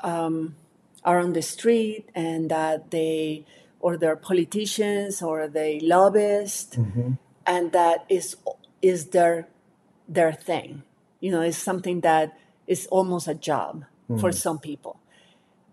[0.00, 0.56] um,
[1.04, 3.46] are on the street and that they,
[3.80, 7.12] or they're politicians or they lobbyists, mm-hmm.
[7.46, 8.36] and that is
[8.82, 9.48] is their
[10.08, 10.82] their thing.
[11.20, 14.20] You know, it's something that is almost a job mm-hmm.
[14.20, 15.00] for some people.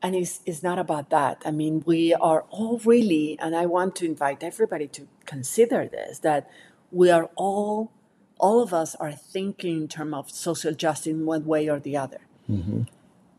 [0.02, 1.42] And it's, it's not about that.
[1.46, 6.20] I mean, we are all really, and I want to invite everybody to consider this
[6.20, 6.50] that
[6.92, 7.92] we are all
[8.40, 11.96] all of us are thinking in terms of social justice in one way or the
[11.96, 12.20] other.
[12.50, 12.82] Mm-hmm.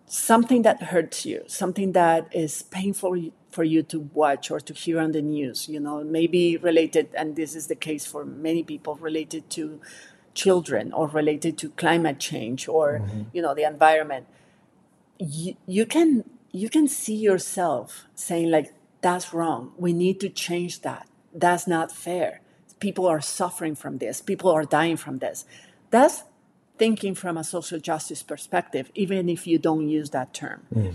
[0.07, 5.01] Something that hurts you, something that is painful for you to watch or to hear
[5.01, 8.97] on the news, you know, maybe related, and this is the case for many people,
[8.97, 9.81] related to
[10.35, 13.23] children or related to climate change or, mm-hmm.
[13.33, 14.27] you know, the environment.
[15.19, 20.83] You, you can you can see yourself saying like that's wrong we need to change
[20.83, 22.41] that that's not fair
[22.85, 25.47] people are suffering from this, people are dying from this.
[25.91, 26.25] That's
[26.77, 30.67] thinking from a social justice perspective, even if you don't use that term.
[30.75, 30.95] Mm.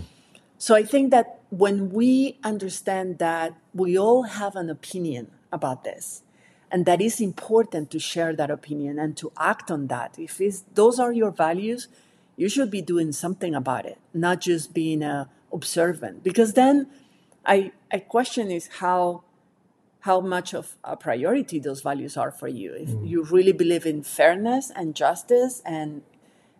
[0.58, 6.22] So I think that when we understand that we all have an opinion about this,
[6.70, 10.16] and that is important to share that opinion and to act on that.
[10.18, 10.40] If
[10.74, 11.88] those are your values,
[12.36, 16.22] you should be doing something about it, not just being a observant.
[16.22, 16.86] Because then
[17.44, 19.24] I, I question is how
[20.00, 22.72] how much of a priority those values are for you.
[22.74, 23.08] If mm.
[23.08, 26.02] you really believe in fairness and justice and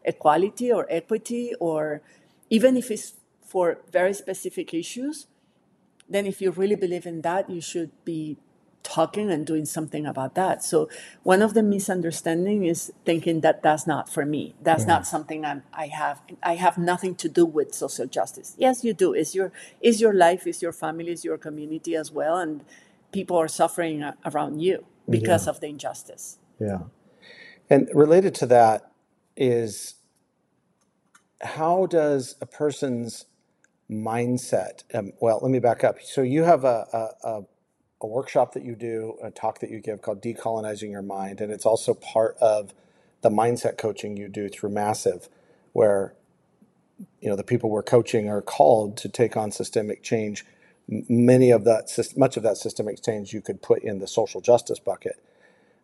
[0.05, 2.03] equality or equity, or
[2.51, 3.15] even if it's
[3.45, 5.27] for very specific issues,
[6.09, 8.37] then if you really believe in that, you should be
[8.83, 10.63] talking and doing something about that.
[10.63, 10.89] So
[11.23, 14.55] one of the misunderstanding is thinking that that's not for me.
[14.63, 16.23] That's not something I'm, I have.
[16.43, 18.55] I have nothing to do with social justice.
[18.59, 19.13] Yes, you do.
[19.13, 22.65] Is your is your life, is your family, is your community as well, and
[23.13, 25.51] people are suffering around you because yeah.
[25.51, 26.39] of the injustice.
[26.59, 26.79] Yeah.
[27.69, 28.93] And related to that
[29.37, 29.95] is
[31.41, 33.27] how does a person's
[33.91, 36.01] mindset, um, well, let me back up.
[36.03, 36.87] So you have a,
[37.25, 37.41] a,
[38.03, 41.53] a workshop that you do, a talk that you give called Decolonizing Your Mind, and
[41.53, 42.73] it's also part of
[43.23, 45.29] the mindset coaching you do through Massive,
[45.73, 46.15] where
[47.21, 50.45] you know the people we're coaching are called to take on systemic change
[51.09, 54.79] many of that, much of that systemic change you could put in the social justice
[54.79, 55.23] bucket.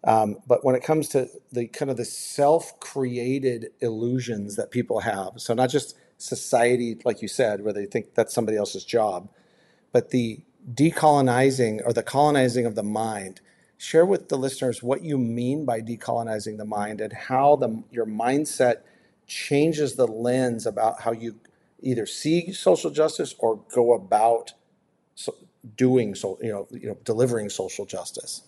[0.04, 5.32] Um, but when it comes to the kind of the self-created illusions that people have,
[5.36, 9.28] so not just society, like you said, where they think that's somebody else's job,
[9.92, 10.40] but the
[10.74, 13.40] decolonizing or the colonizing of the mind.
[13.78, 18.06] Share with the listeners what you mean by decolonizing the mind and how the, your
[18.06, 18.76] mindset
[19.26, 21.36] changes the lens about how you
[21.80, 24.54] either see social justice or go about
[25.76, 28.42] doing so you know you know delivering social justice.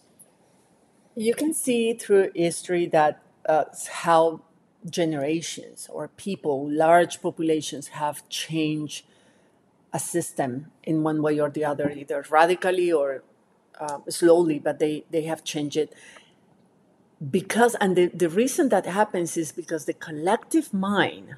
[1.15, 4.43] You can see through history that uh, how
[4.89, 9.05] generations or people large populations have changed
[9.93, 13.25] a system in one way or the other either radically or
[13.81, 15.93] uh, slowly but they they have changed it.
[17.31, 21.35] Because and the, the reason that happens is because the collective mind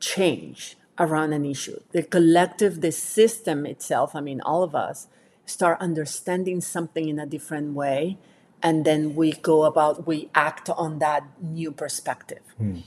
[0.00, 1.80] changed around an issue.
[1.92, 5.08] The collective, the system itself, I mean, all of us
[5.46, 8.18] start understanding something in a different way.
[8.62, 12.42] And then we go about, we act on that new perspective.
[12.60, 12.82] Mm.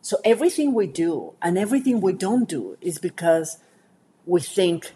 [0.00, 3.58] So everything we do and everything we don't do is because
[4.24, 4.94] we think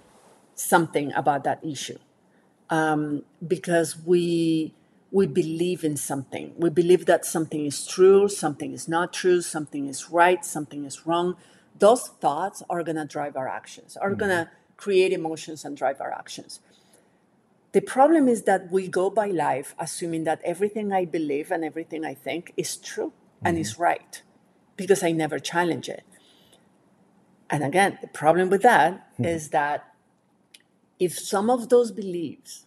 [0.54, 1.98] something about that issue.
[2.70, 4.72] Um, because we
[5.10, 6.52] we believe in something.
[6.56, 11.06] We believe that something is true, something is not true, something is right, something is
[11.06, 11.36] wrong
[11.78, 14.18] those thoughts are going to drive our actions, are mm-hmm.
[14.18, 16.60] going to create emotions and drive our actions.
[17.72, 22.04] The problem is that we go by life assuming that everything I believe and everything
[22.04, 23.46] I think is true mm-hmm.
[23.46, 23.82] and is mm-hmm.
[23.82, 24.22] right
[24.76, 26.04] because I never challenge it.
[27.50, 29.24] And again, the problem with that mm-hmm.
[29.24, 29.94] is that
[30.98, 32.66] if some of those beliefs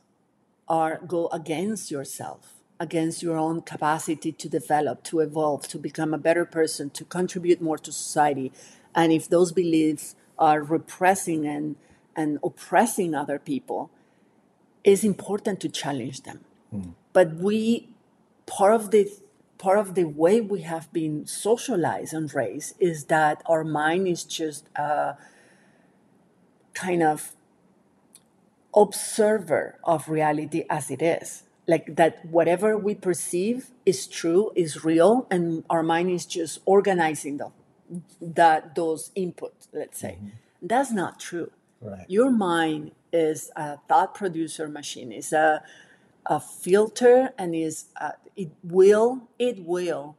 [0.67, 6.17] are go against yourself against your own capacity to develop to evolve to become a
[6.17, 8.51] better person to contribute more to society
[8.97, 11.77] and if those beliefs are repressing and
[12.17, 13.89] and oppressing other people
[14.87, 16.39] it's important to challenge them.
[16.71, 16.91] Hmm.
[17.11, 17.89] But we
[18.45, 19.09] part of the
[19.57, 24.23] part of the way we have been socialized and raised is that our mind is
[24.23, 25.17] just a
[26.73, 27.33] kind of
[28.73, 31.43] observer of reality as it is.
[31.67, 37.37] Like that whatever we perceive is true is real and our mind is just organizing
[37.37, 37.51] the,
[38.21, 40.17] that those input, let's say.
[40.61, 41.51] That's not true.
[41.79, 42.05] Right.
[42.07, 45.11] your mind is a thought producer machine.
[45.11, 45.61] Is a,
[46.25, 50.17] a filter and is uh it will it will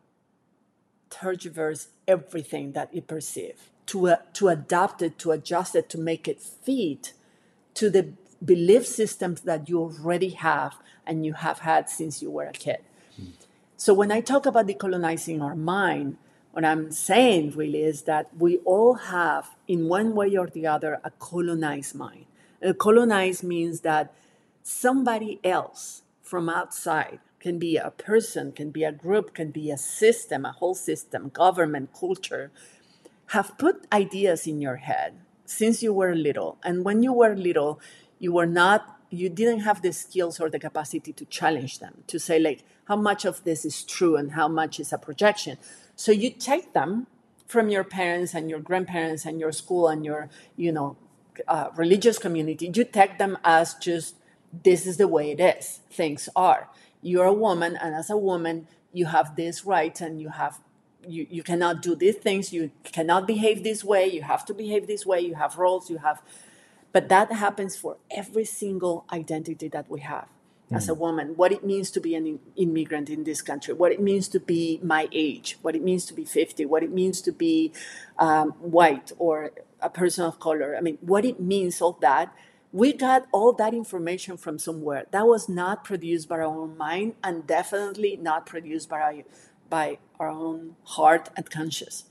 [1.10, 3.70] tergiverse everything that you perceive.
[3.86, 7.14] To, uh, to adapt it, to adjust it, to make it fit
[7.74, 8.12] to the
[8.44, 12.78] belief systems that you already have and you have had since you were a kid.
[13.78, 16.18] So when I talk about decolonizing our mind,
[16.53, 21.01] what I'm saying really is that we all have, in one way or the other,
[21.05, 22.24] a colonized mind.
[22.62, 24.12] A colonized means that
[24.62, 29.78] somebody else from outside can be a person, can be a group, can be a
[29.78, 32.51] system, a whole system, government, culture,
[33.26, 36.59] have put ideas in your head since you were little.
[36.64, 37.80] And when you were little,
[38.18, 42.18] you were not, you didn't have the skills or the capacity to challenge them, to
[42.18, 45.59] say, like, how much of this is true and how much is a projection.
[45.99, 47.09] So you take them
[47.49, 50.96] from your parents and your grandparents and your school and your, you know,
[51.49, 54.14] uh, religious community, you take them as just
[54.64, 55.80] this is the way it is.
[55.90, 56.68] Things are.
[57.03, 60.61] You're a woman, and as a woman, you have this right, and you have
[61.07, 62.53] you, you cannot do these things.
[62.53, 64.07] You cannot behave this way.
[64.07, 65.20] You have to behave this way.
[65.20, 65.90] You have roles.
[65.90, 66.22] You have,
[66.92, 70.28] but that happens for every single identity that we have
[70.72, 71.34] as a woman.
[71.36, 73.74] What it means to be an im- immigrant in this country.
[73.74, 75.58] What it means to be my age.
[75.62, 76.64] What it means to be fifty.
[76.66, 77.72] What it means to be
[78.18, 80.76] um, white or a person of color.
[80.76, 82.34] I mean, what it means, all that.
[82.70, 85.06] We got all that information from somewhere.
[85.10, 89.14] That was not produced by our own mind and definitely not produced by our,
[89.70, 92.04] by our own heart and conscience.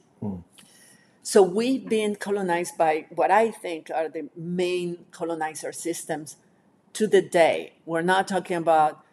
[1.22, 6.38] So we've been colonized by what I think are the main colonizer systems
[6.98, 7.74] to the day.
[7.86, 9.04] We're not talking about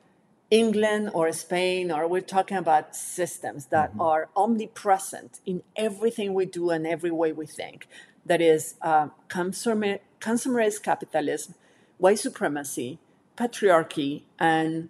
[0.51, 6.71] England or Spain, or we're talking about systems that are omnipresent in everything we do
[6.71, 7.87] and every way we think.
[8.25, 11.57] That is uh, consumer, consumerist capitalism,
[11.99, 12.99] white supremacy,
[13.37, 14.89] patriarchy, and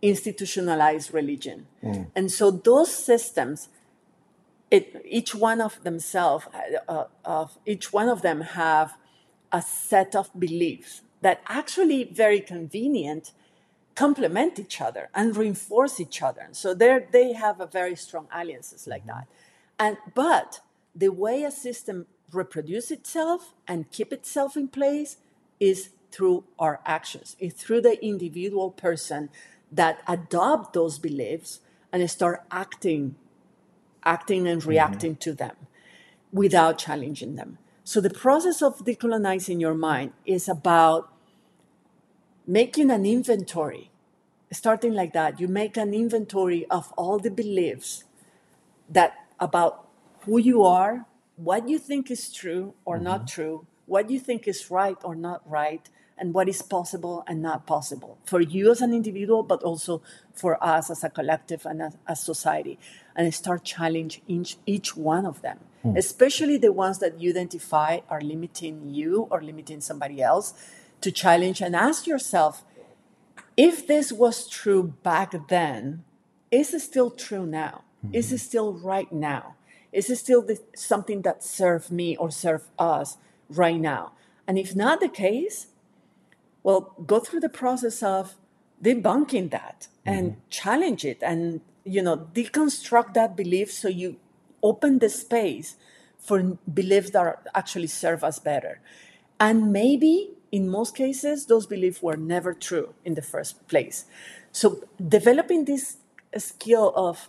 [0.00, 1.66] institutionalized religion.
[2.14, 3.68] And so those systems
[4.70, 6.46] it, each one of themselves,
[6.86, 8.96] uh, of each one of them have
[9.50, 13.32] a set of beliefs that actually very convenient
[13.94, 16.48] complement each other and reinforce each other.
[16.52, 19.18] So they they have a very strong alliances like mm-hmm.
[19.18, 19.26] that.
[19.78, 20.60] And but
[20.94, 25.16] the way a system reproduce itself and keep itself in place
[25.58, 27.36] is through our actions.
[27.38, 29.30] It's through the individual person
[29.72, 31.60] that adopt those beliefs
[31.92, 33.16] and start acting
[34.04, 34.70] acting and mm-hmm.
[34.70, 35.56] reacting to them
[36.32, 37.58] without challenging them.
[37.88, 41.10] So the process of decolonizing your mind is about
[42.46, 43.90] making an inventory,
[44.52, 45.40] starting like that.
[45.40, 48.04] You make an inventory of all the beliefs
[48.90, 49.88] that about
[50.26, 53.40] who you are, what you think is true or not mm-hmm.
[53.40, 57.66] true, what you think is right or not right, and what is possible and not
[57.66, 60.02] possible for you as an individual, but also
[60.34, 62.78] for us as a collective and as a society.
[63.18, 65.96] And start challenge each, each one of them, hmm.
[65.96, 70.54] especially the ones that you identify are limiting you or limiting somebody else,
[71.00, 72.64] to challenge and ask yourself
[73.56, 76.04] if this was true back then,
[76.52, 77.82] is it still true now?
[78.02, 78.14] Hmm.
[78.14, 79.56] Is it still right now?
[79.92, 83.16] Is it still the, something that serve me or serve us
[83.48, 84.12] right now?
[84.46, 85.66] And if not the case,
[86.62, 88.36] well, go through the process of
[88.82, 90.38] debunking that and hmm.
[90.50, 94.16] challenge it and you know deconstruct that belief so you
[94.62, 95.76] open the space
[96.18, 98.80] for beliefs that are, actually serve us better.
[99.38, 104.04] And maybe in most cases, those beliefs were never true in the first place.
[104.50, 105.98] So developing this
[106.36, 107.28] skill of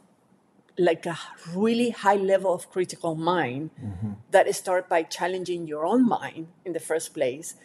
[0.77, 1.17] like a
[1.53, 4.13] really high level of critical mind mm-hmm.
[4.31, 7.55] that start by challenging your own mind in the first place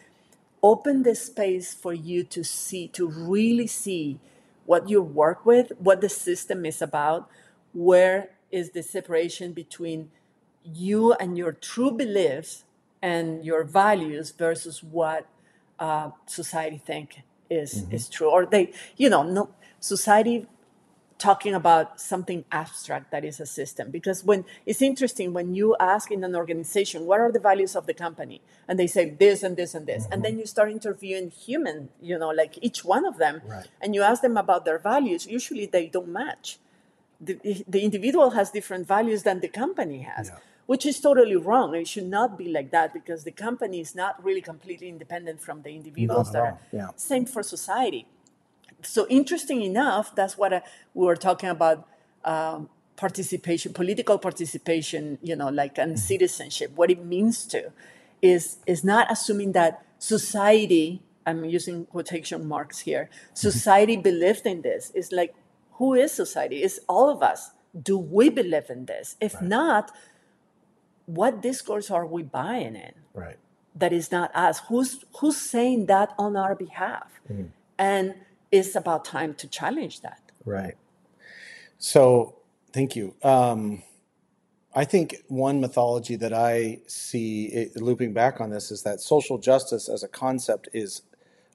[0.61, 4.19] open the space for you to see to really see
[4.65, 7.29] what you work with what the system is about
[7.73, 10.09] where is the separation between
[10.63, 12.63] you and your true beliefs
[13.01, 15.27] and your values versus what
[15.77, 17.95] uh, society think is mm-hmm.
[17.95, 19.49] is true, or they, you know, no
[19.79, 20.47] society
[21.17, 26.11] talking about something abstract that is a system because when it's interesting when you ask
[26.11, 29.55] in an organization what are the values of the company and they say this and
[29.55, 30.13] this and this mm-hmm.
[30.13, 33.67] and then you start interviewing human you know like each one of them right.
[33.81, 36.59] and you ask them about their values usually they don't match
[37.21, 40.39] the, the individual has different values than the company has yeah.
[40.65, 44.21] which is totally wrong it should not be like that because the company is not
[44.21, 46.89] really completely independent from the individuals that are yeah.
[46.97, 48.05] same for society
[48.81, 50.61] so interesting enough, that's what I, uh,
[50.93, 51.87] we were talking about
[52.23, 55.99] um, participation, political participation, you know, like and mm-hmm.
[55.99, 56.71] citizenship.
[56.75, 57.71] What it means to
[58.21, 61.01] is is not assuming that society.
[61.27, 63.09] I'm using quotation marks here.
[63.09, 63.35] Mm-hmm.
[63.35, 64.91] Society believed in this.
[64.93, 65.33] It's like,
[65.73, 66.57] who is society?
[66.57, 67.51] It's all of us.
[67.79, 69.17] Do we believe in this?
[69.19, 69.43] If right.
[69.43, 69.91] not,
[71.05, 72.93] what discourse are we buying in?
[73.13, 73.37] Right.
[73.75, 74.61] That is not us.
[74.69, 77.19] Who's who's saying that on our behalf?
[77.29, 77.49] Mm.
[77.77, 78.15] And
[78.51, 80.31] it's about time to challenge that.
[80.45, 80.75] Right.
[81.77, 82.37] So,
[82.71, 83.15] thank you.
[83.23, 83.83] Um,
[84.75, 89.37] I think one mythology that I see it, looping back on this is that social
[89.37, 91.01] justice as a concept is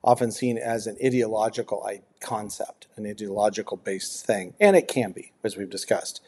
[0.02, 1.86] often seen as an ideological
[2.20, 4.54] concept, an ideological based thing.
[4.58, 6.22] And it can be, as we've discussed.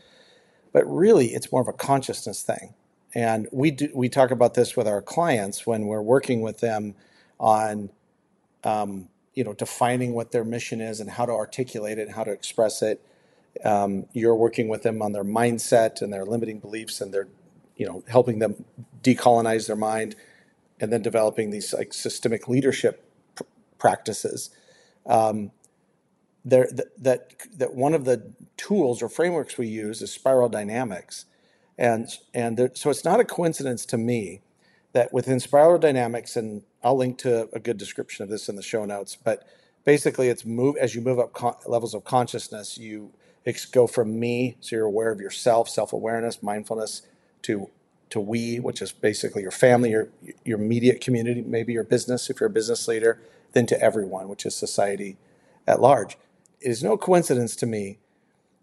[0.72, 2.74] But really, it's more of a consciousness thing.
[3.14, 6.94] And we, do, we talk about this with our clients when we're working with them
[7.40, 7.90] on
[8.64, 12.24] um, you know, defining what their mission is and how to articulate it and how
[12.24, 13.04] to express it.
[13.64, 17.28] Um, you're working with them on their mindset and their limiting beliefs and their,
[17.76, 18.64] you know, helping them
[19.02, 20.16] decolonize their mind
[20.80, 23.04] and then developing these like systemic leadership
[23.34, 23.44] pr-
[23.78, 24.50] practices.
[25.06, 25.52] Um,
[26.44, 31.26] there, th- that that one of the tools or frameworks we use is spiral dynamics,
[31.78, 34.40] and and there, so it's not a coincidence to me
[34.92, 38.62] that within spiral dynamics, and I'll link to a good description of this in the
[38.62, 39.46] show notes, but
[39.84, 43.12] basically it's move as you move up con- levels of consciousness, you
[43.72, 47.02] go from me, so you're aware of yourself, self-awareness, mindfulness,
[47.42, 47.68] to
[48.10, 50.08] to we, which is basically your family, your
[50.44, 53.20] your immediate community, maybe your business if you're a business leader,
[53.52, 55.16] then to everyone, which is society
[55.66, 56.16] at large.
[56.60, 57.98] It is no coincidence to me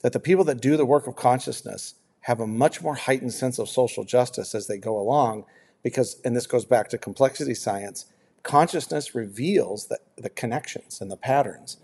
[0.02, 3.60] that the people that do the work of consciousness have a much more heightened sense
[3.60, 5.46] of social justice as they go along
[5.84, 8.06] because, and this goes back to complexity science,
[8.44, 11.78] consciousness reveals the, the connections and the patterns,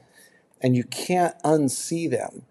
[0.62, 2.44] and you can't unsee them.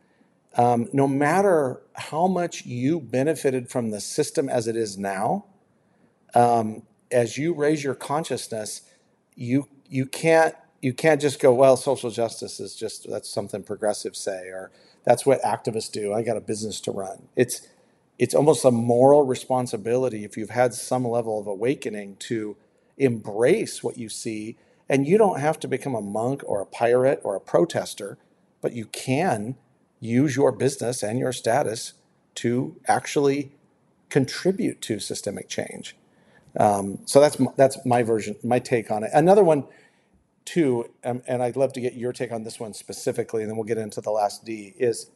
[0.57, 5.47] Um, no matter how much you benefited from the system as it is now,
[6.35, 8.83] um, as you raise your consciousness,
[9.35, 11.77] you you can't you can't just go well.
[11.77, 14.71] Social justice is just that's something progressives say, or
[15.05, 16.13] that's what activists do.
[16.13, 17.29] I got a business to run.
[17.37, 17.67] It's
[18.19, 22.57] it's almost a moral responsibility if you've had some level of awakening to
[22.99, 24.57] embrace what you see.
[24.89, 28.19] And you don't have to become a monk or a pirate or a protester,
[28.62, 29.57] but you can
[30.01, 31.95] use your business and your status
[32.37, 33.53] to actually
[34.11, 35.97] contribute to systemic change.
[36.59, 39.11] Um, so that's that's my version, my take on it.
[39.15, 39.65] Another one,
[40.45, 43.57] too, um, and I'd love to get your take on this one specifically, and then
[43.57, 44.75] we'll get into the last D.
[44.79, 45.11] Is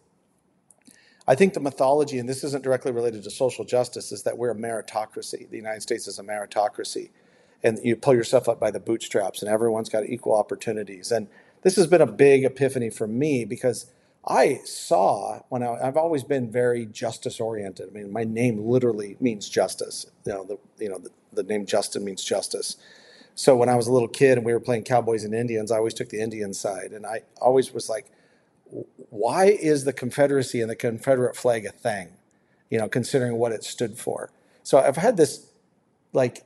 [1.29, 4.51] I think the mythology, and this isn't directly related to social justice, is that we're
[4.51, 5.49] a meritocracy.
[5.51, 7.11] The United States is a meritocracy.
[7.62, 11.12] And you pull yourself up by the bootstraps, and everyone's got equal opportunities.
[11.12, 11.29] And
[11.62, 13.93] this has been a big epiphany for me because
[14.26, 17.91] I saw when I, have always been very justice oriented.
[17.91, 20.07] I mean, my name literally means justice.
[20.24, 22.76] You know, the you know the, the name Justin means justice.
[23.35, 25.76] So when I was a little kid and we were playing cowboys and Indians, I
[25.76, 28.11] always took the Indian side, and I always was like,
[29.10, 32.08] why is the Confederacy and the Confederate flag a thing?
[32.70, 34.30] You know, considering what it stood for.
[34.62, 35.46] So I've had this
[36.12, 36.44] like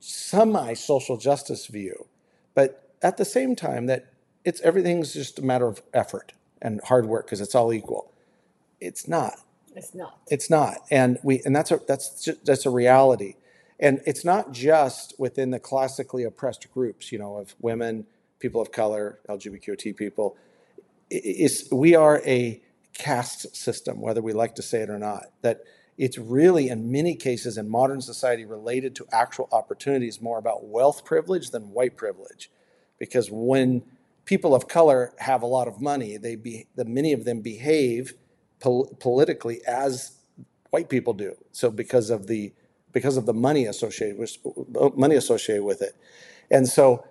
[0.00, 2.06] semi social justice view,
[2.54, 4.12] but at the same time that
[4.44, 8.12] it's everything's just a matter of effort and hard work because it's all equal.
[8.80, 9.40] It's not.
[9.76, 10.18] It's not.
[10.26, 13.34] It's not, and we and that's a that's just, that's a reality,
[13.78, 18.06] and it's not just within the classically oppressed groups, you know, of women,
[18.40, 20.36] people of color, LGBTQ people
[21.10, 22.62] is we are a
[22.94, 25.26] caste system, whether we like to say it or not.
[25.42, 25.62] That
[25.98, 31.04] it's really, in many cases, in modern society, related to actual opportunities more about wealth
[31.04, 32.50] privilege than white privilege.
[32.98, 33.82] Because when
[34.24, 38.14] people of color have a lot of money, they be, the, many of them behave
[38.60, 40.12] pol- politically as
[40.70, 41.36] white people do.
[41.52, 42.52] So because of the
[42.92, 44.36] because of the money associated with
[44.96, 45.94] money associated with it,
[46.50, 47.04] and so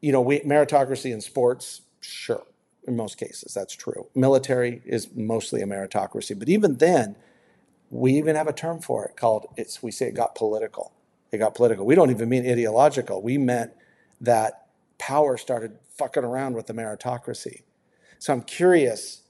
[0.00, 2.46] you know, we, meritocracy in sports, sure,
[2.88, 3.54] in most cases.
[3.54, 4.08] That's true.
[4.14, 7.16] Military is mostly a meritocracy, but even then,
[7.90, 9.82] we even have a term for it called it's.
[9.82, 10.92] We say it got political.
[11.30, 11.86] It got political.
[11.86, 13.22] We don't even mean ideological.
[13.22, 13.72] We meant
[14.20, 14.66] that
[14.98, 17.62] power started fucking around with the meritocracy.
[18.18, 19.22] So I'm curious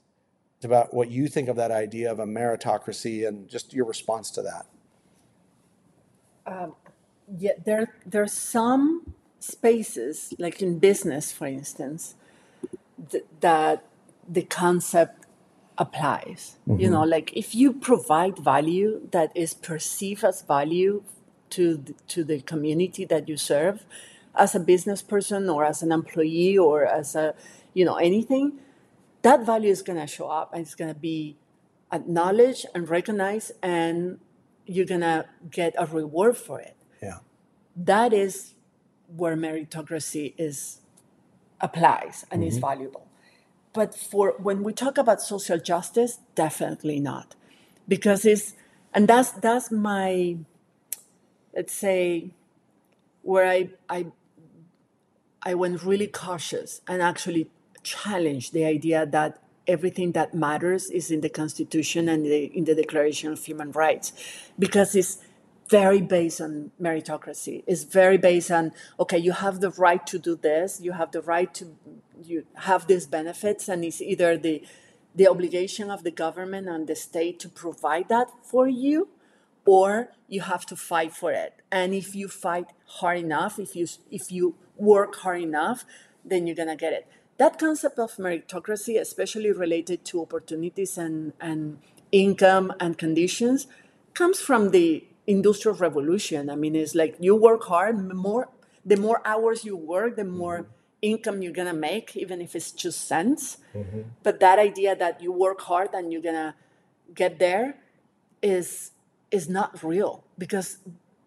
[0.64, 4.42] about what you think of that idea of a meritocracy and just your response to
[4.42, 4.66] that.
[6.46, 6.74] Um,
[7.36, 12.14] yeah, there there are some spaces, like in business, for instance,
[13.10, 13.84] th- that
[14.28, 15.26] the concept
[15.78, 16.56] applies.
[16.68, 16.80] Mm-hmm.
[16.80, 21.02] You know, like if you provide value that is perceived as value
[21.50, 23.86] to the, to the community that you serve,
[24.34, 27.34] as a business person or as an employee or as a
[27.74, 28.58] you know anything,
[29.22, 31.36] that value is going to show up and it's going to be
[31.92, 34.18] acknowledged and recognized, and
[34.66, 36.76] you're going to get a reward for it.
[37.02, 37.18] Yeah,
[37.76, 38.54] that is
[39.16, 40.80] where meritocracy is
[41.60, 42.48] applies and mm-hmm.
[42.48, 43.06] is valuable.
[43.72, 47.34] But for when we talk about social justice, definitely not,
[47.86, 48.54] because it's
[48.94, 50.38] and that's that's my
[51.54, 52.30] let's say
[53.22, 54.06] where I I
[55.42, 57.50] I went really cautious and actually
[57.82, 62.74] challenged the idea that everything that matters is in the Constitution and the, in the
[62.74, 64.12] Declaration of Human Rights,
[64.58, 65.18] because it's
[65.68, 67.62] very based on meritocracy.
[67.66, 71.22] It's very based on okay, you have the right to do this, you have the
[71.22, 71.76] right to
[72.22, 74.62] you have these benefits, and it's either the
[75.14, 79.08] the obligation of the government and the state to provide that for you,
[79.64, 81.54] or you have to fight for it.
[81.70, 85.84] And if you fight hard enough, if you if you work hard enough,
[86.24, 87.06] then you're gonna get it.
[87.38, 91.78] That concept of meritocracy, especially related to opportunities and, and
[92.10, 93.68] income and conditions,
[94.12, 96.50] comes from the industrial revolution.
[96.50, 98.48] I mean, it's like you work hard, more
[98.84, 100.70] the more hours you work, the more mm-hmm.
[101.02, 103.58] income you're gonna make, even if it's just cents.
[103.74, 104.00] Mm-hmm.
[104.22, 106.56] But that idea that you work hard and you're gonna
[107.14, 107.76] get there
[108.42, 108.92] is
[109.30, 110.78] is not real because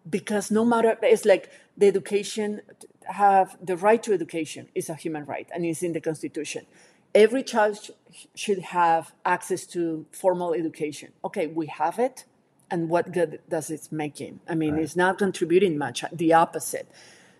[0.08, 2.60] because no matter it's like the education
[3.06, 6.66] have the right to education is a human right and it's in the constitution
[7.14, 12.24] every child sh- should have access to formal education okay we have it
[12.72, 14.82] and what good does it making i mean right.
[14.82, 16.88] it's not contributing much the opposite.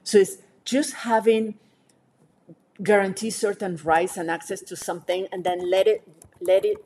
[0.05, 1.55] So it's just having
[2.83, 6.03] guarantee certain rights and access to something and then let it
[6.41, 6.79] let it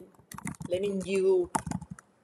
[0.68, 1.50] letting you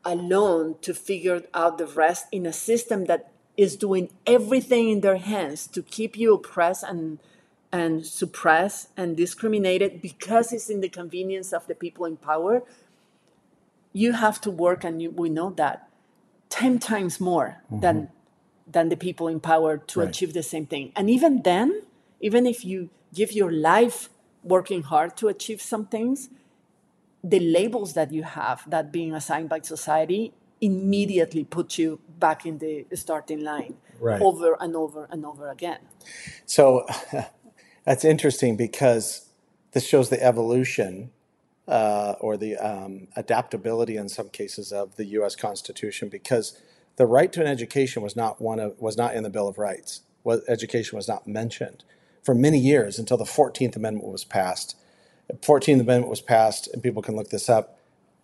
[0.04, 5.16] alone to figure out the rest in a system that is doing everything in their
[5.16, 7.18] hands to keep you oppressed and
[7.70, 12.62] and suppressed and discriminated because it's in the convenience of the people in power
[13.94, 15.88] you have to work and you, we know that
[16.52, 17.80] 10 times more mm-hmm.
[17.80, 18.10] than
[18.66, 20.08] than the people in power to right.
[20.08, 21.82] achieve the same thing and even then
[22.20, 24.08] even if you give your life
[24.42, 26.28] working hard to achieve some things
[27.24, 32.58] the labels that you have that being assigned by society immediately put you back in
[32.58, 34.22] the starting line right.
[34.22, 35.80] over and over and over again.
[36.46, 36.86] So
[37.84, 39.28] that's interesting because
[39.72, 41.10] this shows the evolution
[41.68, 45.36] uh, or the um, adaptability in some cases of the U.S.
[45.36, 46.58] Constitution because
[46.96, 49.58] the right to an education was not one of was not in the Bill of
[49.58, 50.00] Rights.
[50.24, 51.84] Was, education was not mentioned
[52.22, 54.76] for many years until the Fourteenth Amendment was passed.
[55.42, 57.78] Fourteenth Amendment was passed, and people can look this up.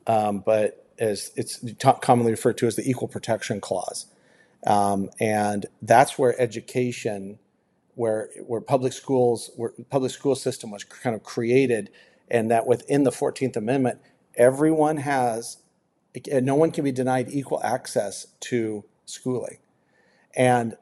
[0.07, 1.63] Um, but as it's
[2.01, 4.07] commonly referred to as the Equal Protection Clause,
[4.67, 7.39] um, and that's where education,
[7.95, 11.91] where where public schools, where public school system was kind of created,
[12.31, 14.01] and that within the Fourteenth Amendment,
[14.37, 15.59] everyone has,
[16.27, 19.59] no one can be denied equal access to schooling,
[20.35, 20.77] and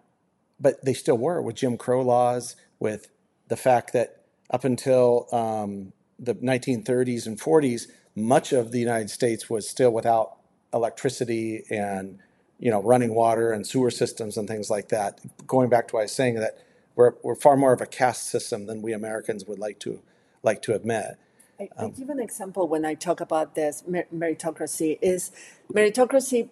[0.58, 3.08] but they still were with Jim Crow laws, with
[3.48, 9.50] the fact that up until um, the 1930s and 40s, much of the United States
[9.50, 10.36] was still without
[10.72, 12.18] electricity and
[12.58, 15.20] you know running water and sewer systems and things like that.
[15.46, 16.58] Going back to what I was saying that
[16.94, 20.00] we're, we're far more of a caste system than we Americans would like to
[20.42, 21.18] like to admit.
[21.58, 25.30] I, I um, give an example when I talk about this meritocracy is
[25.72, 26.48] meritocracy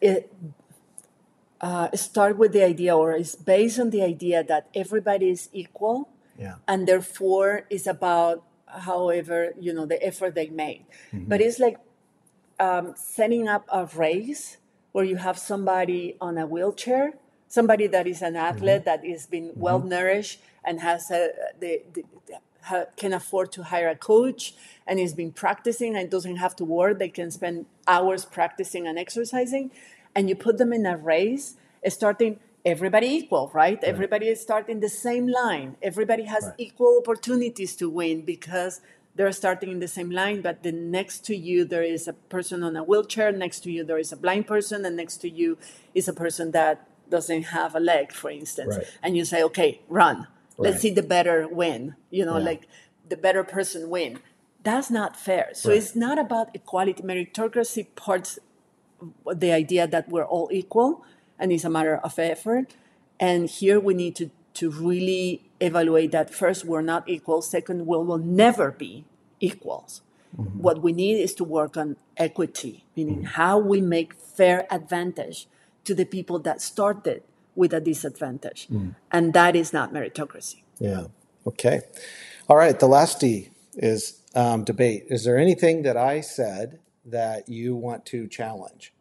[0.00, 0.32] it,
[1.60, 6.08] uh, start with the idea or is based on the idea that everybody is equal
[6.38, 6.56] yeah.
[6.66, 11.28] and therefore is about however you know the effort they made mm-hmm.
[11.28, 11.78] but it's like
[12.58, 14.56] um, setting up a race
[14.92, 17.12] where you have somebody on a wheelchair
[17.48, 18.84] somebody that is an athlete mm-hmm.
[18.84, 19.60] that is being mm-hmm.
[19.60, 21.30] well nourished and has a,
[21.60, 22.04] the, the,
[22.62, 24.54] ha, can afford to hire a coach
[24.86, 28.98] and is been practicing and doesn't have to work they can spend hours practicing and
[28.98, 29.70] exercising
[30.14, 31.56] and you put them in a race
[31.88, 33.74] starting everybody equal, right?
[33.74, 33.84] right?
[33.84, 35.76] Everybody is starting the same line.
[35.82, 36.54] Everybody has right.
[36.58, 38.80] equal opportunities to win because
[39.14, 42.62] they're starting in the same line, but then next to you there is a person
[42.62, 45.58] on a wheelchair, next to you there is a blind person, and next to you
[45.94, 48.76] is a person that doesn't have a leg, for instance.
[48.76, 48.86] Right.
[49.02, 50.28] And you say, okay, run.
[50.58, 50.80] Let's Right.
[50.82, 52.44] see the better win you know Yeah.
[52.44, 52.62] like
[53.08, 54.18] the better person win.
[54.62, 55.50] That's not fair.
[55.54, 55.78] So Right.
[55.78, 57.02] it's not about equality.
[57.02, 58.38] Meritocracy parts
[59.26, 61.02] the idea that we're all equal
[61.38, 62.74] and it's a matter of effort.
[63.18, 67.40] And here we need to to really evaluate that first we're not equal.
[67.42, 69.04] Second we will never be
[69.40, 70.02] equals.
[70.38, 70.60] Mm-hmm.
[70.60, 73.40] What we need is to work on equity meaning mm-hmm.
[73.40, 75.48] how we make fair advantage
[75.84, 77.22] to the people that started
[77.54, 78.68] with a disadvantage
[79.10, 81.04] and that is not meritocracy Yeah.
[81.46, 81.80] Okay.
[82.48, 82.78] All right.
[82.78, 85.04] The last D is um, debate.
[85.08, 88.92] Is there anything that I said that you want to challenge?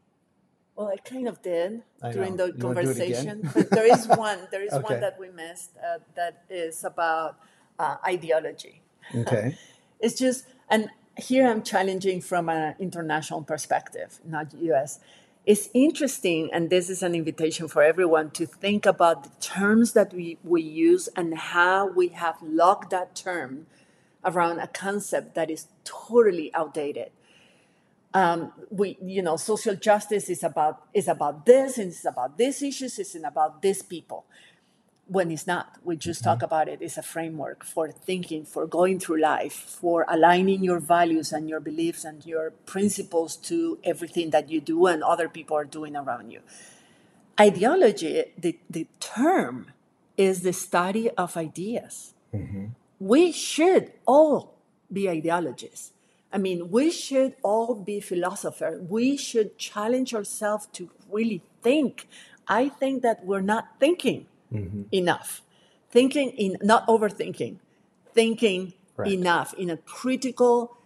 [0.76, 1.84] Well, I kind of did
[2.14, 3.44] during the You wanna do it again?
[3.44, 4.40] conversation, but there is one.
[4.52, 4.84] There is Okay.
[4.84, 7.38] one that we missed uh, that is about
[7.78, 8.82] uh, ideology.
[9.16, 9.58] Okay.
[10.00, 15.00] It's just, and here I'm challenging from an international perspective, not U.S.
[15.44, 20.14] It's interesting, and this is an invitation for everyone to think about the terms that
[20.14, 23.66] we, we use and how we have locked that term
[24.24, 27.10] around a concept that is totally outdated.
[28.14, 32.62] Um, we you know social justice is about is about this and it's about these
[32.62, 34.26] issues it's about these people
[35.16, 36.30] when it's not we just mm-hmm.
[36.30, 40.80] talk about it It's a framework for thinking for going through life for aligning your
[40.80, 45.58] values and your beliefs and your principles to everything that you do and other people
[45.58, 46.42] are doing around you
[47.40, 49.68] ideology the, the term
[50.18, 52.68] is the study of ideas mm-hmm.
[53.00, 54.52] we should all
[54.92, 55.92] be ideologists.
[56.34, 58.82] I mean, we should all be philosophers.
[58.90, 62.08] We should challenge ourselves to really think.
[62.48, 64.28] I think that we're not thinking
[64.92, 65.42] enough.
[65.90, 67.58] Thinking in not overthinking,
[68.14, 69.14] thinking Right.
[69.14, 70.78] enough in a critical.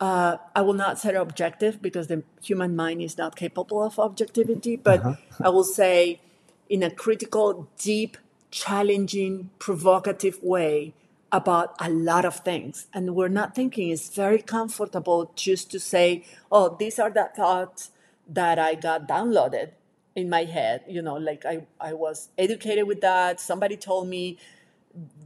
[0.00, 4.76] Uh, I will not say objective because the human mind is not capable of objectivity,
[4.76, 5.02] but
[5.42, 6.20] I will say
[6.68, 8.16] in a critical, deep,
[8.50, 10.94] challenging, provocative way
[11.32, 12.86] about a lot of things.
[12.94, 17.90] And we're not thinking it's very comfortable just to say, oh, these are the thoughts
[18.28, 19.72] that I got downloaded
[20.16, 20.82] in my head.
[20.88, 23.38] You know, like I, I was educated with that.
[23.40, 24.38] Somebody told me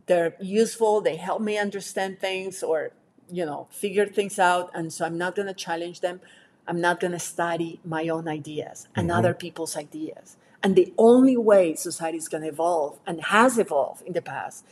[0.06, 2.90] they're useful, they help me understand things or,
[3.30, 4.70] you know, figure things out.
[4.74, 6.20] And so I'm not going to challenge them.
[6.66, 9.18] I'm not going to study my own ideas and mm-hmm.
[9.18, 10.36] other people's ideas.
[10.62, 14.66] And the only way society is going to evolve and has evolved in the past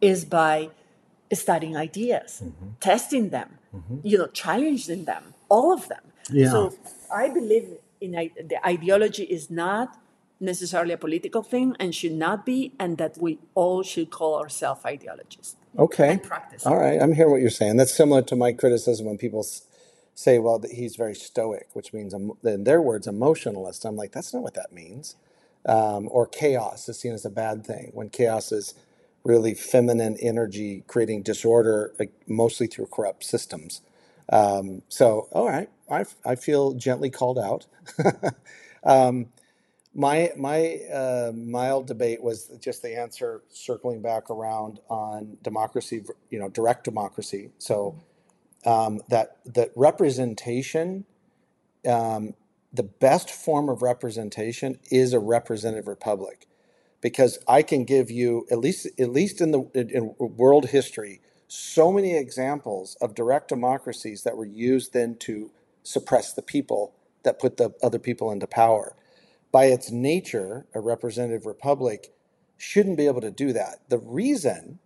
[0.00, 0.70] is by
[1.32, 2.68] studying ideas, mm-hmm.
[2.78, 3.96] testing them, mm-hmm.
[4.02, 6.04] you know, challenging them, all of them.
[6.30, 6.50] Yeah.
[6.50, 6.74] So
[7.12, 8.12] I believe in
[8.52, 9.96] the ideology is not
[10.40, 14.84] necessarily a political thing and should not be, and that we all should call ourselves
[14.84, 15.56] ideologists.
[15.78, 16.10] Okay.
[16.10, 16.66] And practice.
[16.66, 17.00] All right.
[17.00, 17.76] I'm hearing what you're saying.
[17.76, 19.62] That's similar to my criticism when people s-
[20.14, 23.84] say, well, that he's very stoic, which means, em- in their words, emotionalist.
[23.84, 25.16] I'm like, that's not what that means.
[25.64, 28.74] Um, or chaos is seen as a bad thing when chaos is
[29.24, 33.80] really feminine energy creating disorder, like, mostly through corrupt systems.
[34.30, 35.70] Um, so, all right.
[35.90, 37.66] I, I feel gently called out.
[38.84, 39.28] um,
[39.94, 46.38] my my uh, mild debate was just the answer circling back around on democracy, you
[46.38, 47.50] know, direct democracy.
[47.58, 47.96] So
[48.64, 51.04] um, that that representation,
[51.88, 52.34] um,
[52.72, 56.46] the best form of representation is a representative republic,
[57.02, 61.20] because I can give you at least at least in the in, in world history
[61.52, 65.50] so many examples of direct democracies that were used then to
[65.82, 66.94] suppress the people
[67.24, 68.94] that put the other people into power
[69.52, 72.12] by its nature, a representative republic
[72.56, 73.80] shouldn't be able to do that.
[73.90, 74.78] The reason,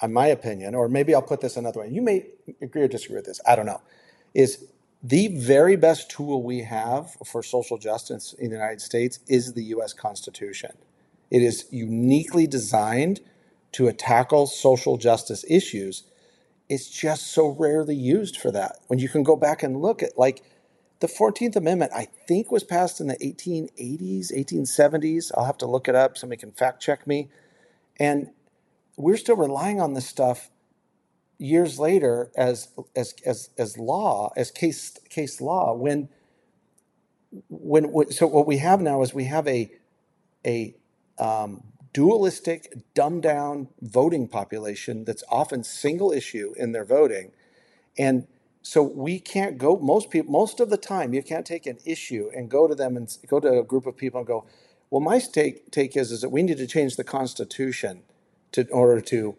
[0.00, 2.26] in my opinion, or maybe I'll put this another way, you may
[2.60, 3.82] agree or disagree with this, I don't know,
[4.32, 4.64] is
[5.02, 9.64] the very best tool we have for social justice in the United States is the
[9.64, 10.70] US Constitution.
[11.30, 13.20] It is uniquely designed
[13.72, 16.04] to tackle social justice issues.
[16.72, 18.78] It's just so rarely used for that.
[18.86, 20.42] When you can go back and look at, like,
[21.00, 25.30] the 14th Amendment, I think, was passed in the 1880s, 1870s.
[25.36, 26.16] I'll have to look it up.
[26.16, 27.28] Somebody can fact check me.
[27.98, 28.30] And
[28.96, 30.48] we're still relying on this stuff
[31.36, 35.74] years later as as as, as law, as case case law.
[35.74, 36.08] When
[37.50, 39.70] when so what we have now is we have a
[40.46, 40.74] a
[41.18, 47.32] um, dualistic, dumbed down voting population that's often single issue in their voting,
[47.98, 48.26] and
[48.62, 52.30] so we can't go most people most of the time you can't take an issue
[52.34, 54.44] and go to them and go to a group of people and go
[54.88, 58.02] well my take take is is that we need to change the constitution
[58.52, 59.36] to in order to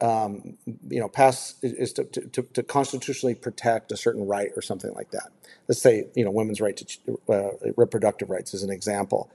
[0.00, 0.58] um,
[0.88, 5.10] you know pass is to, to, to, constitutionally protect a certain right or something like
[5.12, 5.30] that.
[5.68, 9.30] Let's say you know women's right to uh, reproductive rights as an example.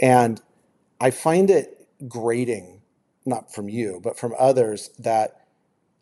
[0.00, 0.40] And
[1.02, 2.80] I find it grating
[3.26, 5.46] not from you, but from others that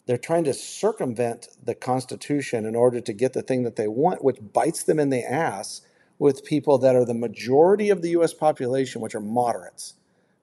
[0.04, 4.22] they're trying to circumvent the Constitution in order to get the thing that they want,
[4.22, 5.80] which bites them in the ass
[6.18, 9.94] with people that are the majority of the US population, which are moderates.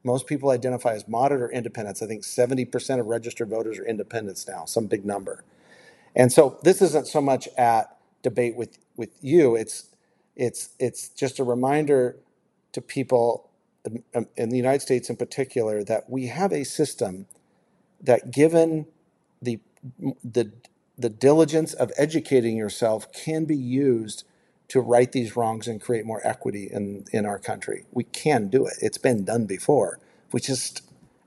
[0.04, 2.02] Most people identify as moderate or independents.
[2.02, 5.44] I think 70% of registered voters are independents now, some big number.
[6.16, 9.96] And so this isn't so much at debate with, with you, it's,
[10.36, 12.18] it's, it's just a reminder
[12.72, 13.47] to people
[14.16, 17.28] Um, in the United States in particular that we have a system
[18.02, 18.88] that, given
[19.42, 19.60] the,
[20.24, 20.52] the,
[20.98, 24.24] the diligence of educating yourself, can be used
[24.70, 27.86] to right these wrongs and create more equity in, in our country.
[27.92, 28.74] We can do it.
[28.82, 30.00] It's been done before.
[30.34, 30.82] We just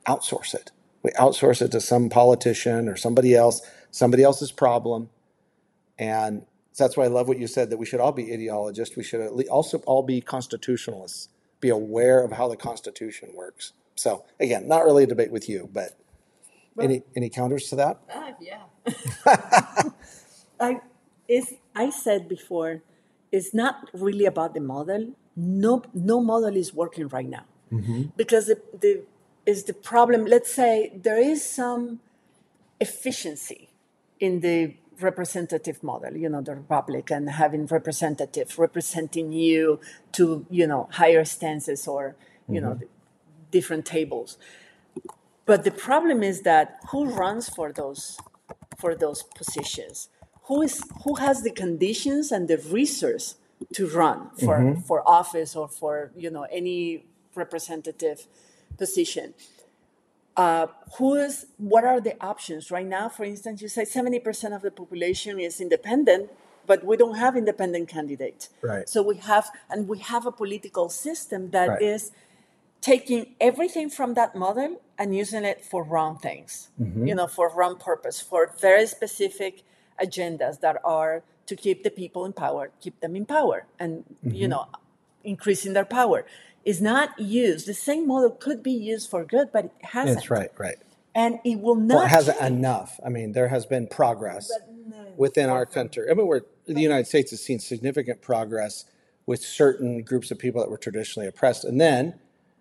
[0.07, 0.73] outsource it.
[1.03, 5.09] We outsource it to some politician or somebody else, somebody else's problem.
[5.99, 6.45] And
[6.79, 8.97] that's why I love what you said that we should all be ideologists.
[8.97, 11.29] We should also all be constitutionalists,
[11.61, 13.73] be aware of how the Constitution works.
[13.95, 15.99] So, again, not really a debate with you, but
[16.75, 18.01] well, any, any counters to that?
[18.13, 18.63] Uh, yeah.
[20.61, 20.81] I,
[21.29, 22.83] is, I said before
[23.31, 25.13] it's not really about the model.
[25.37, 28.05] No, no model is working right now mm-hmm.
[28.17, 29.03] because the, the
[29.47, 30.27] is the problem.
[30.27, 32.01] Let's say there is some
[32.81, 33.71] efficiency
[34.19, 39.81] in the representative model, you know, the republic and having representative representing you
[40.13, 42.17] to, you know, higher stances or,
[42.49, 42.71] you mm-hmm.
[42.71, 42.81] know,
[43.51, 44.39] different tables.
[45.47, 48.19] But the problem is that who runs for those
[48.79, 50.09] for those positions?
[50.51, 53.37] who is who has the conditions and the resource
[53.73, 54.81] to run for mm-hmm.
[54.81, 57.05] for office or for you know any
[57.37, 58.27] representative
[58.77, 59.33] position
[60.37, 60.67] uh,
[60.97, 64.71] who is what are the options right now for instance you say 70% of the
[64.71, 66.31] population is independent
[66.67, 70.89] but we don't have independent candidates right so we have and we have a political
[70.89, 71.83] system that right.
[71.83, 72.13] is
[72.81, 77.07] taking everything from that model and using it for wrong things mm-hmm.
[77.07, 79.63] you know for wrong purpose for very specific
[80.01, 84.35] agendas that are to keep the people in power, keep them in power, and mm-hmm.
[84.35, 84.67] you know,
[85.25, 86.25] increasing their power
[86.65, 87.67] is not used.
[87.67, 90.17] The same model could be used for good, but it hasn't.
[90.17, 90.77] That's right, right.
[91.15, 91.97] And it will not.
[91.97, 92.53] Well, it hasn't change.
[92.53, 93.01] enough.
[93.05, 94.51] I mean, there has been progress
[94.87, 96.07] no, within our country.
[96.11, 98.85] I mean, we're, the United States has seen significant progress
[99.27, 102.15] with certain groups of people that were traditionally oppressed, and then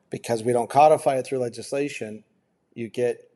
[0.10, 2.24] because we don't codify it through legislation,
[2.74, 3.30] you get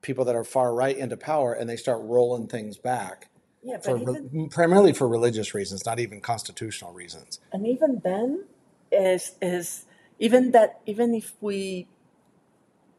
[0.00, 3.28] people that are far right into power and they start rolling things back.
[3.62, 7.38] Yeah, for even, primarily for religious reasons, not even constitutional reasons.
[7.52, 8.44] And even then,
[8.92, 9.86] is is
[10.18, 11.88] even that even if we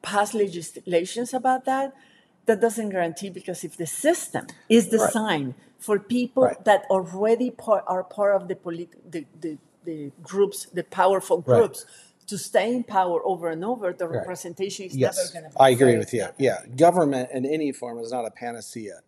[0.02, 1.94] pass legislations about that,
[2.46, 5.56] that doesn't guarantee because if the system is designed right.
[5.80, 6.66] for people right.
[6.66, 11.86] that already part, are part of the, polit- the, the, the groups, the powerful groups.
[11.86, 15.18] Right to stay in power over and over, the representation is yes.
[15.18, 15.62] never going to be.
[15.62, 16.28] I agree with you.
[16.38, 19.02] Yeah, government in any form is not a panacea.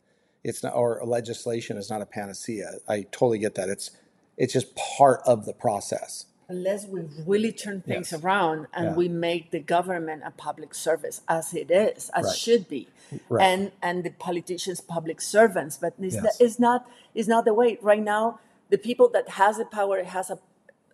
[0.44, 2.80] It's not, or legislation is not a panacea.
[2.90, 3.70] I totally get that.
[3.70, 3.92] It's
[4.38, 6.26] it's just part of the process.
[6.48, 8.22] Unless we really turn things yes.
[8.22, 8.94] around and yeah.
[8.94, 12.36] we make the government a public service as it is, as right.
[12.36, 12.88] should be,
[13.30, 13.44] right.
[13.44, 15.78] and and the politicians public servants.
[15.78, 16.24] But it's, yes.
[16.24, 17.80] not, it's not it's not the way.
[17.82, 18.40] Right now,
[18.70, 20.40] the people that has the power has a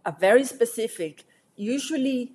[0.05, 1.25] a very specific
[1.55, 2.31] usually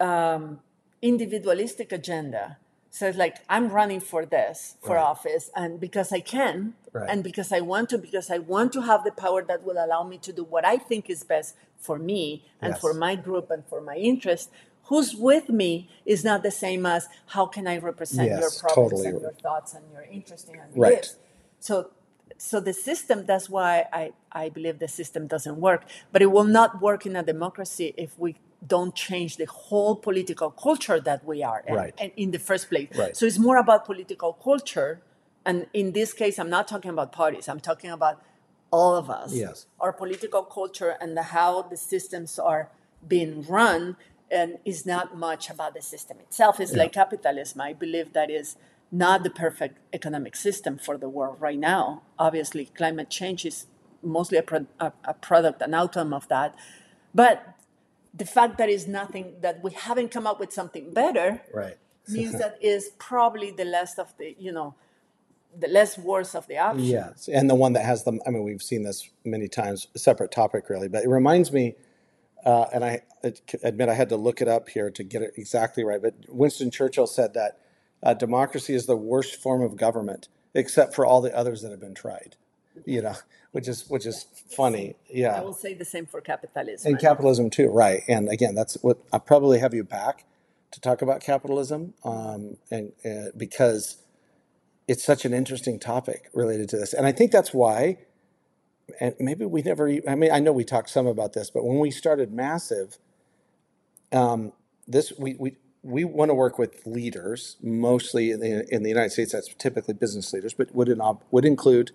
[0.00, 0.60] um,
[1.00, 2.58] individualistic agenda
[2.94, 5.02] says like i'm running for this for right.
[5.02, 7.10] office and because i can right.
[7.10, 10.04] and because i want to because i want to have the power that will allow
[10.04, 12.80] me to do what i think is best for me and yes.
[12.80, 14.48] for my group and for my interest
[14.84, 18.92] who's with me is not the same as how can i represent yes, your problems
[18.92, 19.08] totally.
[19.08, 21.16] and your thoughts and your interests and right.
[21.58, 21.90] so
[22.38, 25.82] so the system that's why I, I believe the system doesn't work
[26.12, 28.36] but it will not work in a democracy if we
[28.66, 32.12] don't change the whole political culture that we are in, right.
[32.16, 33.16] in the first place right.
[33.16, 35.00] so it's more about political culture
[35.44, 38.22] and in this case i'm not talking about parties i'm talking about
[38.70, 39.66] all of us yes.
[39.80, 42.70] our political culture and the, how the systems are
[43.06, 43.96] being run
[44.30, 46.78] and is not much about the system itself it's yeah.
[46.78, 48.56] like capitalism i believe that is
[48.94, 52.02] not the perfect economic system for the world right now.
[52.16, 53.66] Obviously, climate change is
[54.02, 56.54] mostly a, pro- a, a product, an outcome of that.
[57.12, 57.53] But
[58.16, 61.76] the fact that is nothing that we haven't come up with something better right.
[62.08, 64.74] means that is probably the less of the you know
[65.56, 66.88] the less worse of the options.
[66.88, 68.20] Yes, and the one that has them.
[68.26, 69.88] I mean, we've seen this many times.
[69.96, 71.74] Separate topic, really, but it reminds me.
[72.44, 73.00] Uh, and I
[73.62, 76.02] admit I had to look it up here to get it exactly right.
[76.02, 77.58] But Winston Churchill said that
[78.02, 81.80] uh, democracy is the worst form of government, except for all the others that have
[81.80, 82.36] been tried.
[82.84, 83.14] You know,
[83.52, 84.96] which is which is funny.
[85.08, 88.02] Yeah, I will say the same for capitalism and capitalism too, right?
[88.08, 90.24] And again, that's what I probably have you back
[90.72, 93.98] to talk about capitalism, um, and uh, because
[94.88, 97.98] it's such an interesting topic related to this, and I think that's why.
[99.00, 99.88] And maybe we never.
[100.06, 102.98] I mean, I know we talked some about this, but when we started Massive,
[104.12, 104.52] um,
[104.86, 109.10] this we we we want to work with leaders, mostly in the in the United
[109.10, 109.32] States.
[109.32, 111.00] That's typically business leaders, but would in,
[111.30, 111.92] would include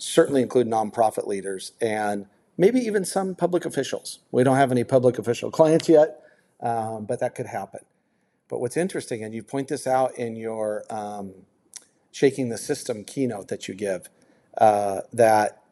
[0.00, 2.26] certainly include nonprofit leaders and
[2.56, 4.20] maybe even some public officials.
[4.30, 6.22] We don't have any public official clients yet,
[6.60, 7.80] um, but that could happen.
[8.48, 11.32] But what's interesting, and you point this out in your um,
[12.10, 14.08] shaking the system keynote that you give,
[14.58, 15.62] uh, that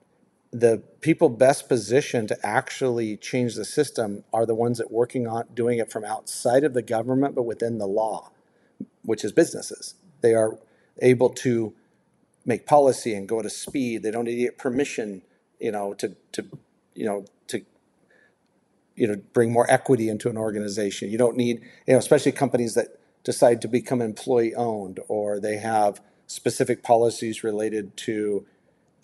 [0.50, 5.44] the people best positioned to actually change the system are the ones that working on
[5.52, 8.30] doing it from outside of the government but within the law
[9.02, 10.58] which is businesses they are
[11.02, 11.74] able to
[12.48, 15.22] make policy and go a speed they don't need to get permission
[15.60, 16.44] you know to to
[16.94, 17.62] you know to
[18.96, 22.74] you know bring more equity into an organization you don't need you know especially companies
[22.74, 28.46] that decide to become employee owned or they have specific policies related to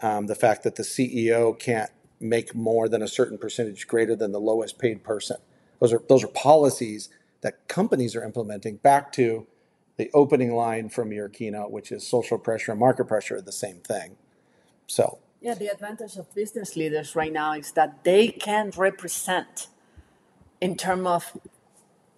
[0.00, 1.90] um, the fact that the CEO can't
[2.20, 5.36] make more than a certain percentage greater than the lowest paid person.
[5.80, 7.08] Those are those are policies
[7.40, 8.76] that companies are implementing.
[8.76, 9.46] Back to
[9.96, 13.52] the opening line from your keynote, which is social pressure and market pressure are the
[13.52, 14.16] same thing.
[14.86, 19.68] So Yeah, the advantage of business leaders right now is that they can represent
[20.60, 21.36] in terms of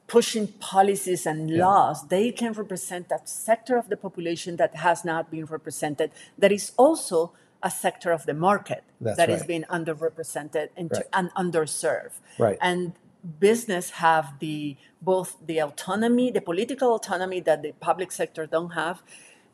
[0.07, 5.05] pushing policies and yeah, laws, they can represent that sector of the population that has
[5.05, 9.49] not been represented, that is also a sector of the market that's that is right.
[9.49, 11.05] being underrepresented and, Right.
[11.13, 12.21] and underserved.
[12.39, 12.59] Right.
[12.61, 12.93] And
[13.27, 19.03] business have the both the autonomy, the political autonomy that the public sector don't have,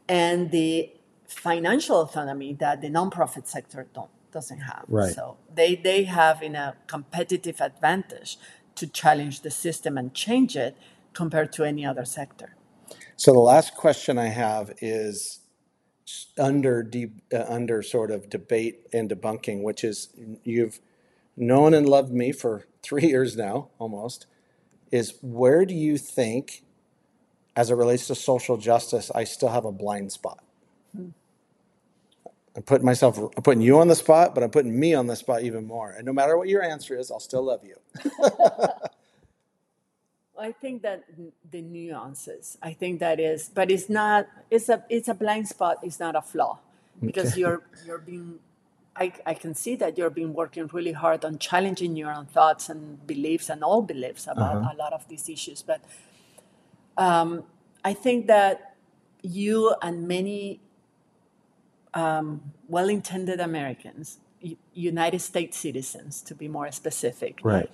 [0.09, 0.91] and the
[1.27, 4.85] financial autonomy that the nonprofit sector don't doesn't have.
[4.89, 5.15] Right.
[5.15, 8.39] So they they have in a competitive advantage
[8.75, 10.77] to challenge the system and change it
[11.13, 12.57] compared to any other sector.
[13.17, 15.41] So the last question I have is
[16.39, 20.09] under deep, uh, under sort of debate and debunking, which is
[20.43, 20.81] you've
[21.37, 24.27] known and loved me for three years now, almost.
[24.91, 26.63] Is where do you think,
[27.57, 30.45] as it relates to social justice, I still have a blind spot?
[30.95, 31.09] Hmm.
[32.55, 35.17] I'm putting myself, I'm putting you on the spot, but I'm putting me on the
[35.17, 35.91] spot even more.
[35.91, 37.77] And no matter what your answer is, I'll still love you.
[40.39, 41.05] I think that
[41.51, 42.59] the nuances.
[42.63, 44.27] I think that is, but it's not.
[44.51, 45.79] It's a it's a blind spot.
[45.83, 46.59] It's not a flaw,
[47.01, 47.41] because Okay.
[47.41, 48.41] you're you're being.
[48.95, 52.69] I, I can see that you've been working really hard on challenging your own thoughts
[52.69, 54.75] and beliefs and all beliefs about Uh-huh.
[54.75, 55.63] a lot of these issues.
[55.63, 55.81] But
[56.99, 57.45] um,
[57.85, 58.75] I think that
[59.23, 60.61] you and many
[61.95, 67.71] um, well-intended Americans, U- United States citizens, to be more specific, Right.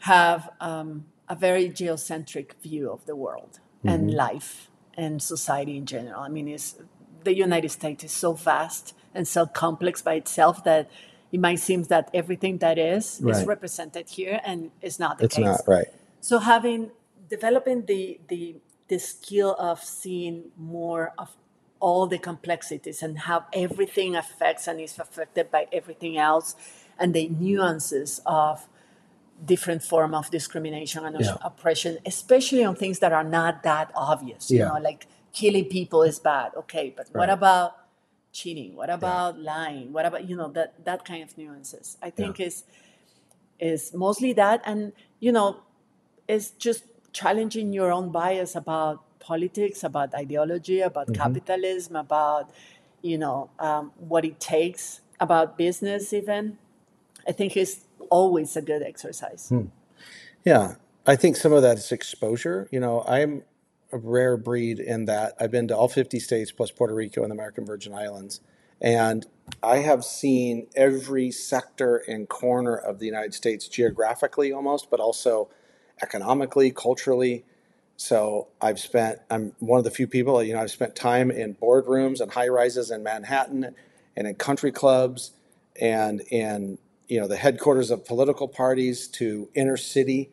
[0.00, 6.20] have um, a very geocentric view of the world and life and society in general.
[6.20, 6.76] I mean, it's,
[7.24, 10.90] the United States is so vast and so complex by itself that
[11.32, 15.36] it might seem that everything that is is represented here, and it's not the It's
[15.36, 15.44] case.
[15.44, 15.88] not right.
[16.20, 16.90] So having
[17.28, 18.56] developing the the
[18.88, 21.36] the skill of seeing more of
[21.80, 26.56] all the complexities and how everything affects and is affected by everything else
[26.98, 28.66] and the nuances of
[29.44, 31.36] different form of discrimination and Yeah.
[31.42, 36.18] oppression especially on things that are not that obvious you know like killing people is
[36.18, 37.76] bad okay but what about
[38.40, 38.96] cheating what Yeah.
[39.00, 42.32] about lying what about you know that that kind of nuances i Yeah.
[42.34, 42.64] think is
[43.58, 45.48] is mostly that and you know
[46.28, 52.50] it's just challenging your own bias about politics about ideology about hmm capitalism about
[53.02, 56.58] you know um, what it takes about business even
[57.28, 59.52] i think is always a good exercise
[60.44, 62.68] Yeah, I think some of that is exposure.
[62.70, 63.44] You know, I'm
[63.92, 67.30] a rare breed in that I've been to all 50 states plus Puerto Rico and
[67.30, 68.40] the American Virgin Islands.
[68.80, 69.26] And
[69.62, 75.48] I have seen every sector and corner of the United States geographically almost, but also
[76.02, 77.44] economically, culturally.
[77.96, 81.54] So I've spent, I'm one of the few people, you know, I've spent time in
[81.56, 83.74] boardrooms and high rises in Manhattan
[84.16, 85.32] and in country clubs
[85.80, 86.78] and in,
[87.08, 90.30] you know, the headquarters of political parties to inner city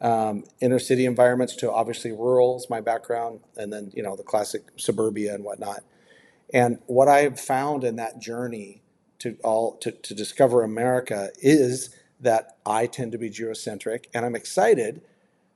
[0.00, 4.22] um, inner city environments to obviously rural is my background, and then you know the
[4.22, 5.82] classic suburbia and whatnot.
[6.52, 8.82] And what I have found in that journey
[9.20, 14.36] to all to, to discover America is that I tend to be geocentric, and I'm
[14.36, 15.00] excited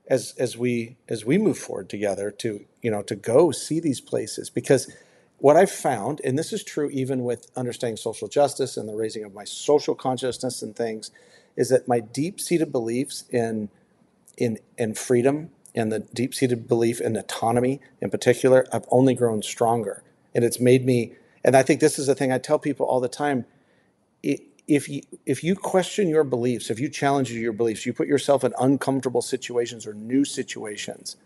[0.09, 4.01] as as we as we move forward together to you know to go see these
[4.01, 4.91] places because
[5.39, 9.25] what I've found, and this is true even with understanding social justice and the raising
[9.25, 11.11] of my social consciousness and things,
[11.57, 13.71] is that my deep seated beliefs in
[14.41, 19.43] in in freedom and the deep seated belief in autonomy in particular, I've only grown
[19.43, 20.03] stronger.
[20.35, 21.15] And it's made me,
[21.45, 23.45] and I think this is the thing I tell people all the time.
[24.23, 28.45] If you, if you question your beliefs, if you challenge your beliefs, you put yourself
[28.45, 31.17] in uncomfortable situations or new situations.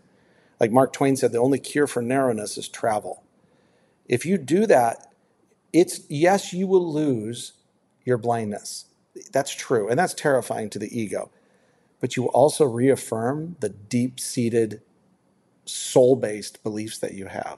[0.59, 3.23] Like Mark Twain said, the only cure for narrowness is travel.
[4.07, 5.11] If you do that,
[5.73, 7.53] it's yes, you will lose
[8.03, 8.85] your blindness.
[9.31, 9.89] That's true.
[9.89, 11.29] And that's terrifying to the ego
[12.05, 14.79] but you also reaffirm the deep seated,
[15.65, 17.57] soul based beliefs that you have.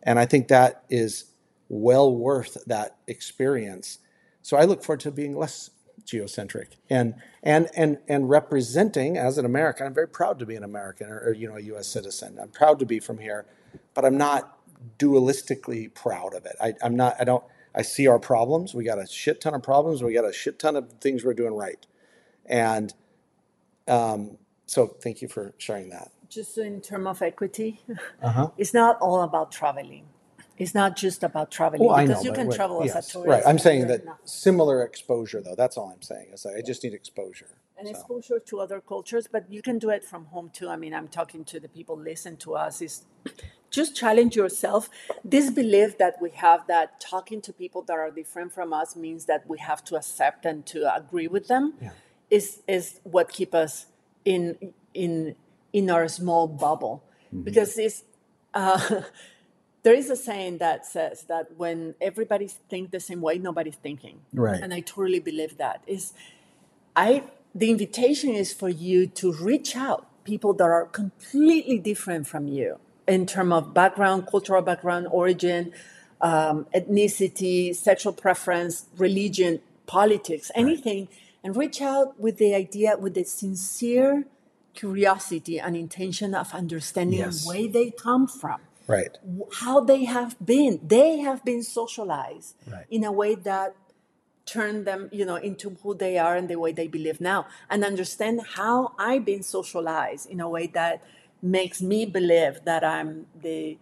[0.00, 1.24] And I think that is
[1.68, 3.98] well worth that experience.
[4.42, 5.70] So I look forward to being less
[6.04, 9.88] geocentric and and and and representing as an American.
[9.88, 11.88] I'm very proud to be an American or, or you know a U.S.
[11.88, 12.38] citizen.
[12.40, 13.44] I'm proud to be from here,
[13.92, 14.56] but I'm not
[15.00, 16.54] dualistically proud of it.
[16.62, 17.16] I, I'm not.
[17.18, 17.42] I don't.
[17.74, 18.72] I see our problems.
[18.72, 20.00] We got a shit ton of problems.
[20.00, 21.84] We got a shit ton of things we're doing right,
[22.46, 22.94] and
[23.88, 26.10] um, so thank you for sharing that.
[26.28, 27.80] Just in terms of equity,
[28.22, 28.50] uh-huh.
[28.56, 30.06] it's not all about traveling.
[30.56, 33.28] It's not just about traveling because know, you can right, travel yes, as a tourist.
[33.28, 33.42] Right.
[33.44, 34.28] I'm saying that not.
[34.28, 35.56] similar exposure, though.
[35.56, 36.28] That's all I'm saying.
[36.32, 37.48] Is I just need exposure.
[37.76, 37.94] And so.
[37.94, 40.68] exposure to other cultures, but you can do it from home too.
[40.68, 42.80] I mean, I'm talking to the people listen to us.
[42.80, 43.02] Is
[43.70, 44.88] just challenge yourself.
[45.24, 49.24] This belief that we have that talking to people that are different from us means
[49.24, 51.74] that we have to accept and to agree with them.
[51.82, 51.90] Yeah
[52.30, 53.86] is is what keep us
[54.24, 55.36] in in
[55.72, 57.02] in our small bubble.
[57.34, 57.42] Mm-hmm.
[57.42, 58.04] because it's
[58.54, 59.02] uh,
[59.82, 64.20] there is a saying that says that when everybody thinks the same way nobody's thinking.
[64.32, 64.60] Right.
[64.62, 65.82] And i totally believe that.
[65.86, 66.12] Is
[66.96, 67.24] i
[67.54, 72.78] the invitation is for you to reach out people that are completely different from you
[73.06, 75.72] in terms of background cultural background origin
[76.20, 81.08] um, ethnicity sexual preference religion politics anything.
[81.08, 84.24] right and reach out with the idea, with the sincere
[84.72, 87.46] curiosity and intention of understanding yes.
[87.46, 88.60] where they come from.
[88.86, 89.16] Right.
[89.60, 90.80] How they have been.
[90.82, 92.86] They have been socialized right.
[92.90, 93.76] in a way that
[94.46, 97.46] turned them, you know, into who they are and the way they believe now.
[97.70, 101.02] And understand how I've been socialized in a way that
[101.40, 103.78] makes me believe that I'm the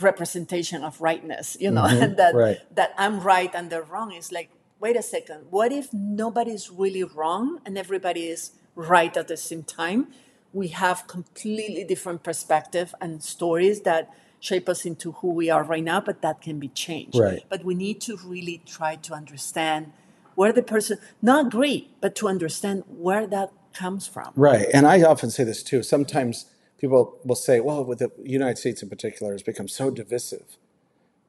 [0.00, 2.02] representation of rightness, you know, mm-hmm.
[2.02, 2.58] and that right.
[2.74, 4.12] that I'm right and they're wrong.
[4.12, 4.50] It's like
[4.80, 9.62] wait a second, what if nobody's really wrong and everybody is right at the same
[9.62, 10.08] time?
[10.52, 15.82] We have completely different perspective and stories that shape us into who we are right
[15.82, 17.18] now, but that can be changed.
[17.18, 17.42] Right.
[17.48, 19.92] But we need to really try to understand
[20.34, 24.32] where the person not agree, but to understand where that comes from.
[24.36, 24.66] Right.
[24.72, 25.82] And I often say this too.
[25.82, 26.46] Sometimes
[26.78, 30.58] people will say, well, with the United States in particular, has become so divisive.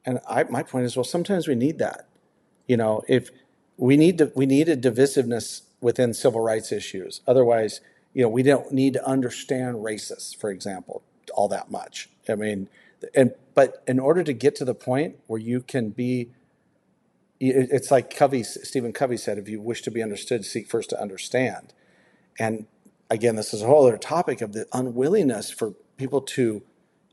[0.04, 2.06] And I, my point is, well, sometimes we need that.
[2.66, 3.30] You know, if
[3.76, 7.20] we need to, we need a divisiveness within civil rights issues.
[7.26, 7.80] Otherwise,
[8.14, 11.02] you know, we don't need to understand racists, for example,
[11.34, 12.08] all that much.
[12.28, 12.68] I mean,
[13.14, 16.30] and but in order to get to the point where you can be,
[17.38, 21.00] it's like Covey, Stephen Covey said, if you wish to be understood, seek first to
[21.00, 21.72] understand.
[22.38, 22.66] And
[23.10, 26.62] again, this is a whole other topic of the unwillingness for people to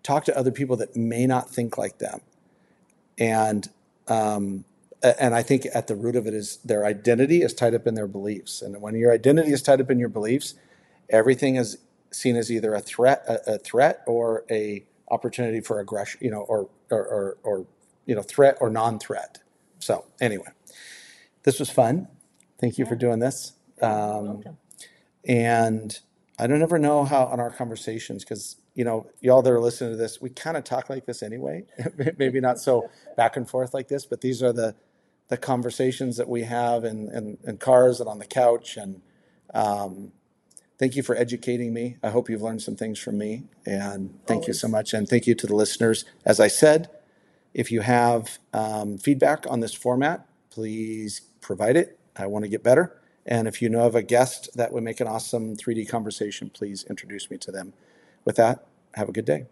[0.02, 2.22] talk to other people that may not think like them.
[3.18, 3.70] And
[4.08, 4.66] um,
[5.04, 7.94] and I think at the root of it is their identity is tied up in
[7.96, 8.62] their beliefs.
[8.62, 10.56] And when your identity is tied up in your beliefs,
[11.10, 11.78] everything is
[12.12, 16.42] seen as either a threat, a, a threat, or a opportunity for aggression, you know,
[16.42, 17.66] or or, or, or
[18.06, 19.40] you know, threat or non-threat.
[19.80, 20.48] So anyway,
[21.44, 22.08] this was fun.
[22.60, 22.90] Thank you yeah.
[22.90, 23.54] for doing this.
[23.82, 24.44] Um,
[25.26, 26.00] and
[26.40, 29.92] I don't ever know how on our conversations because you know, y'all that are listening
[29.92, 31.64] to this, we kind of talk like this anyway.
[32.18, 34.76] Maybe not so back and forth like this, but these are the
[35.30, 38.78] the conversations that we have in, in, in cars and on the couch.
[38.78, 39.02] And
[39.54, 40.12] um,
[40.78, 41.98] thank you for educating me.
[42.04, 43.44] I hope you've learned some things from me.
[43.66, 44.48] And thank Always.
[44.48, 44.94] you so much.
[44.94, 46.06] And thank you to the listeners.
[46.26, 46.90] As I said,
[47.54, 52.00] if you have um, feedback on this format, please provide it.
[52.16, 53.00] I want to get better.
[53.26, 56.84] And if you know of a guest that would make an awesome 3D conversation, please
[56.90, 57.74] introduce me to them.
[58.26, 59.46] With that, have a good day.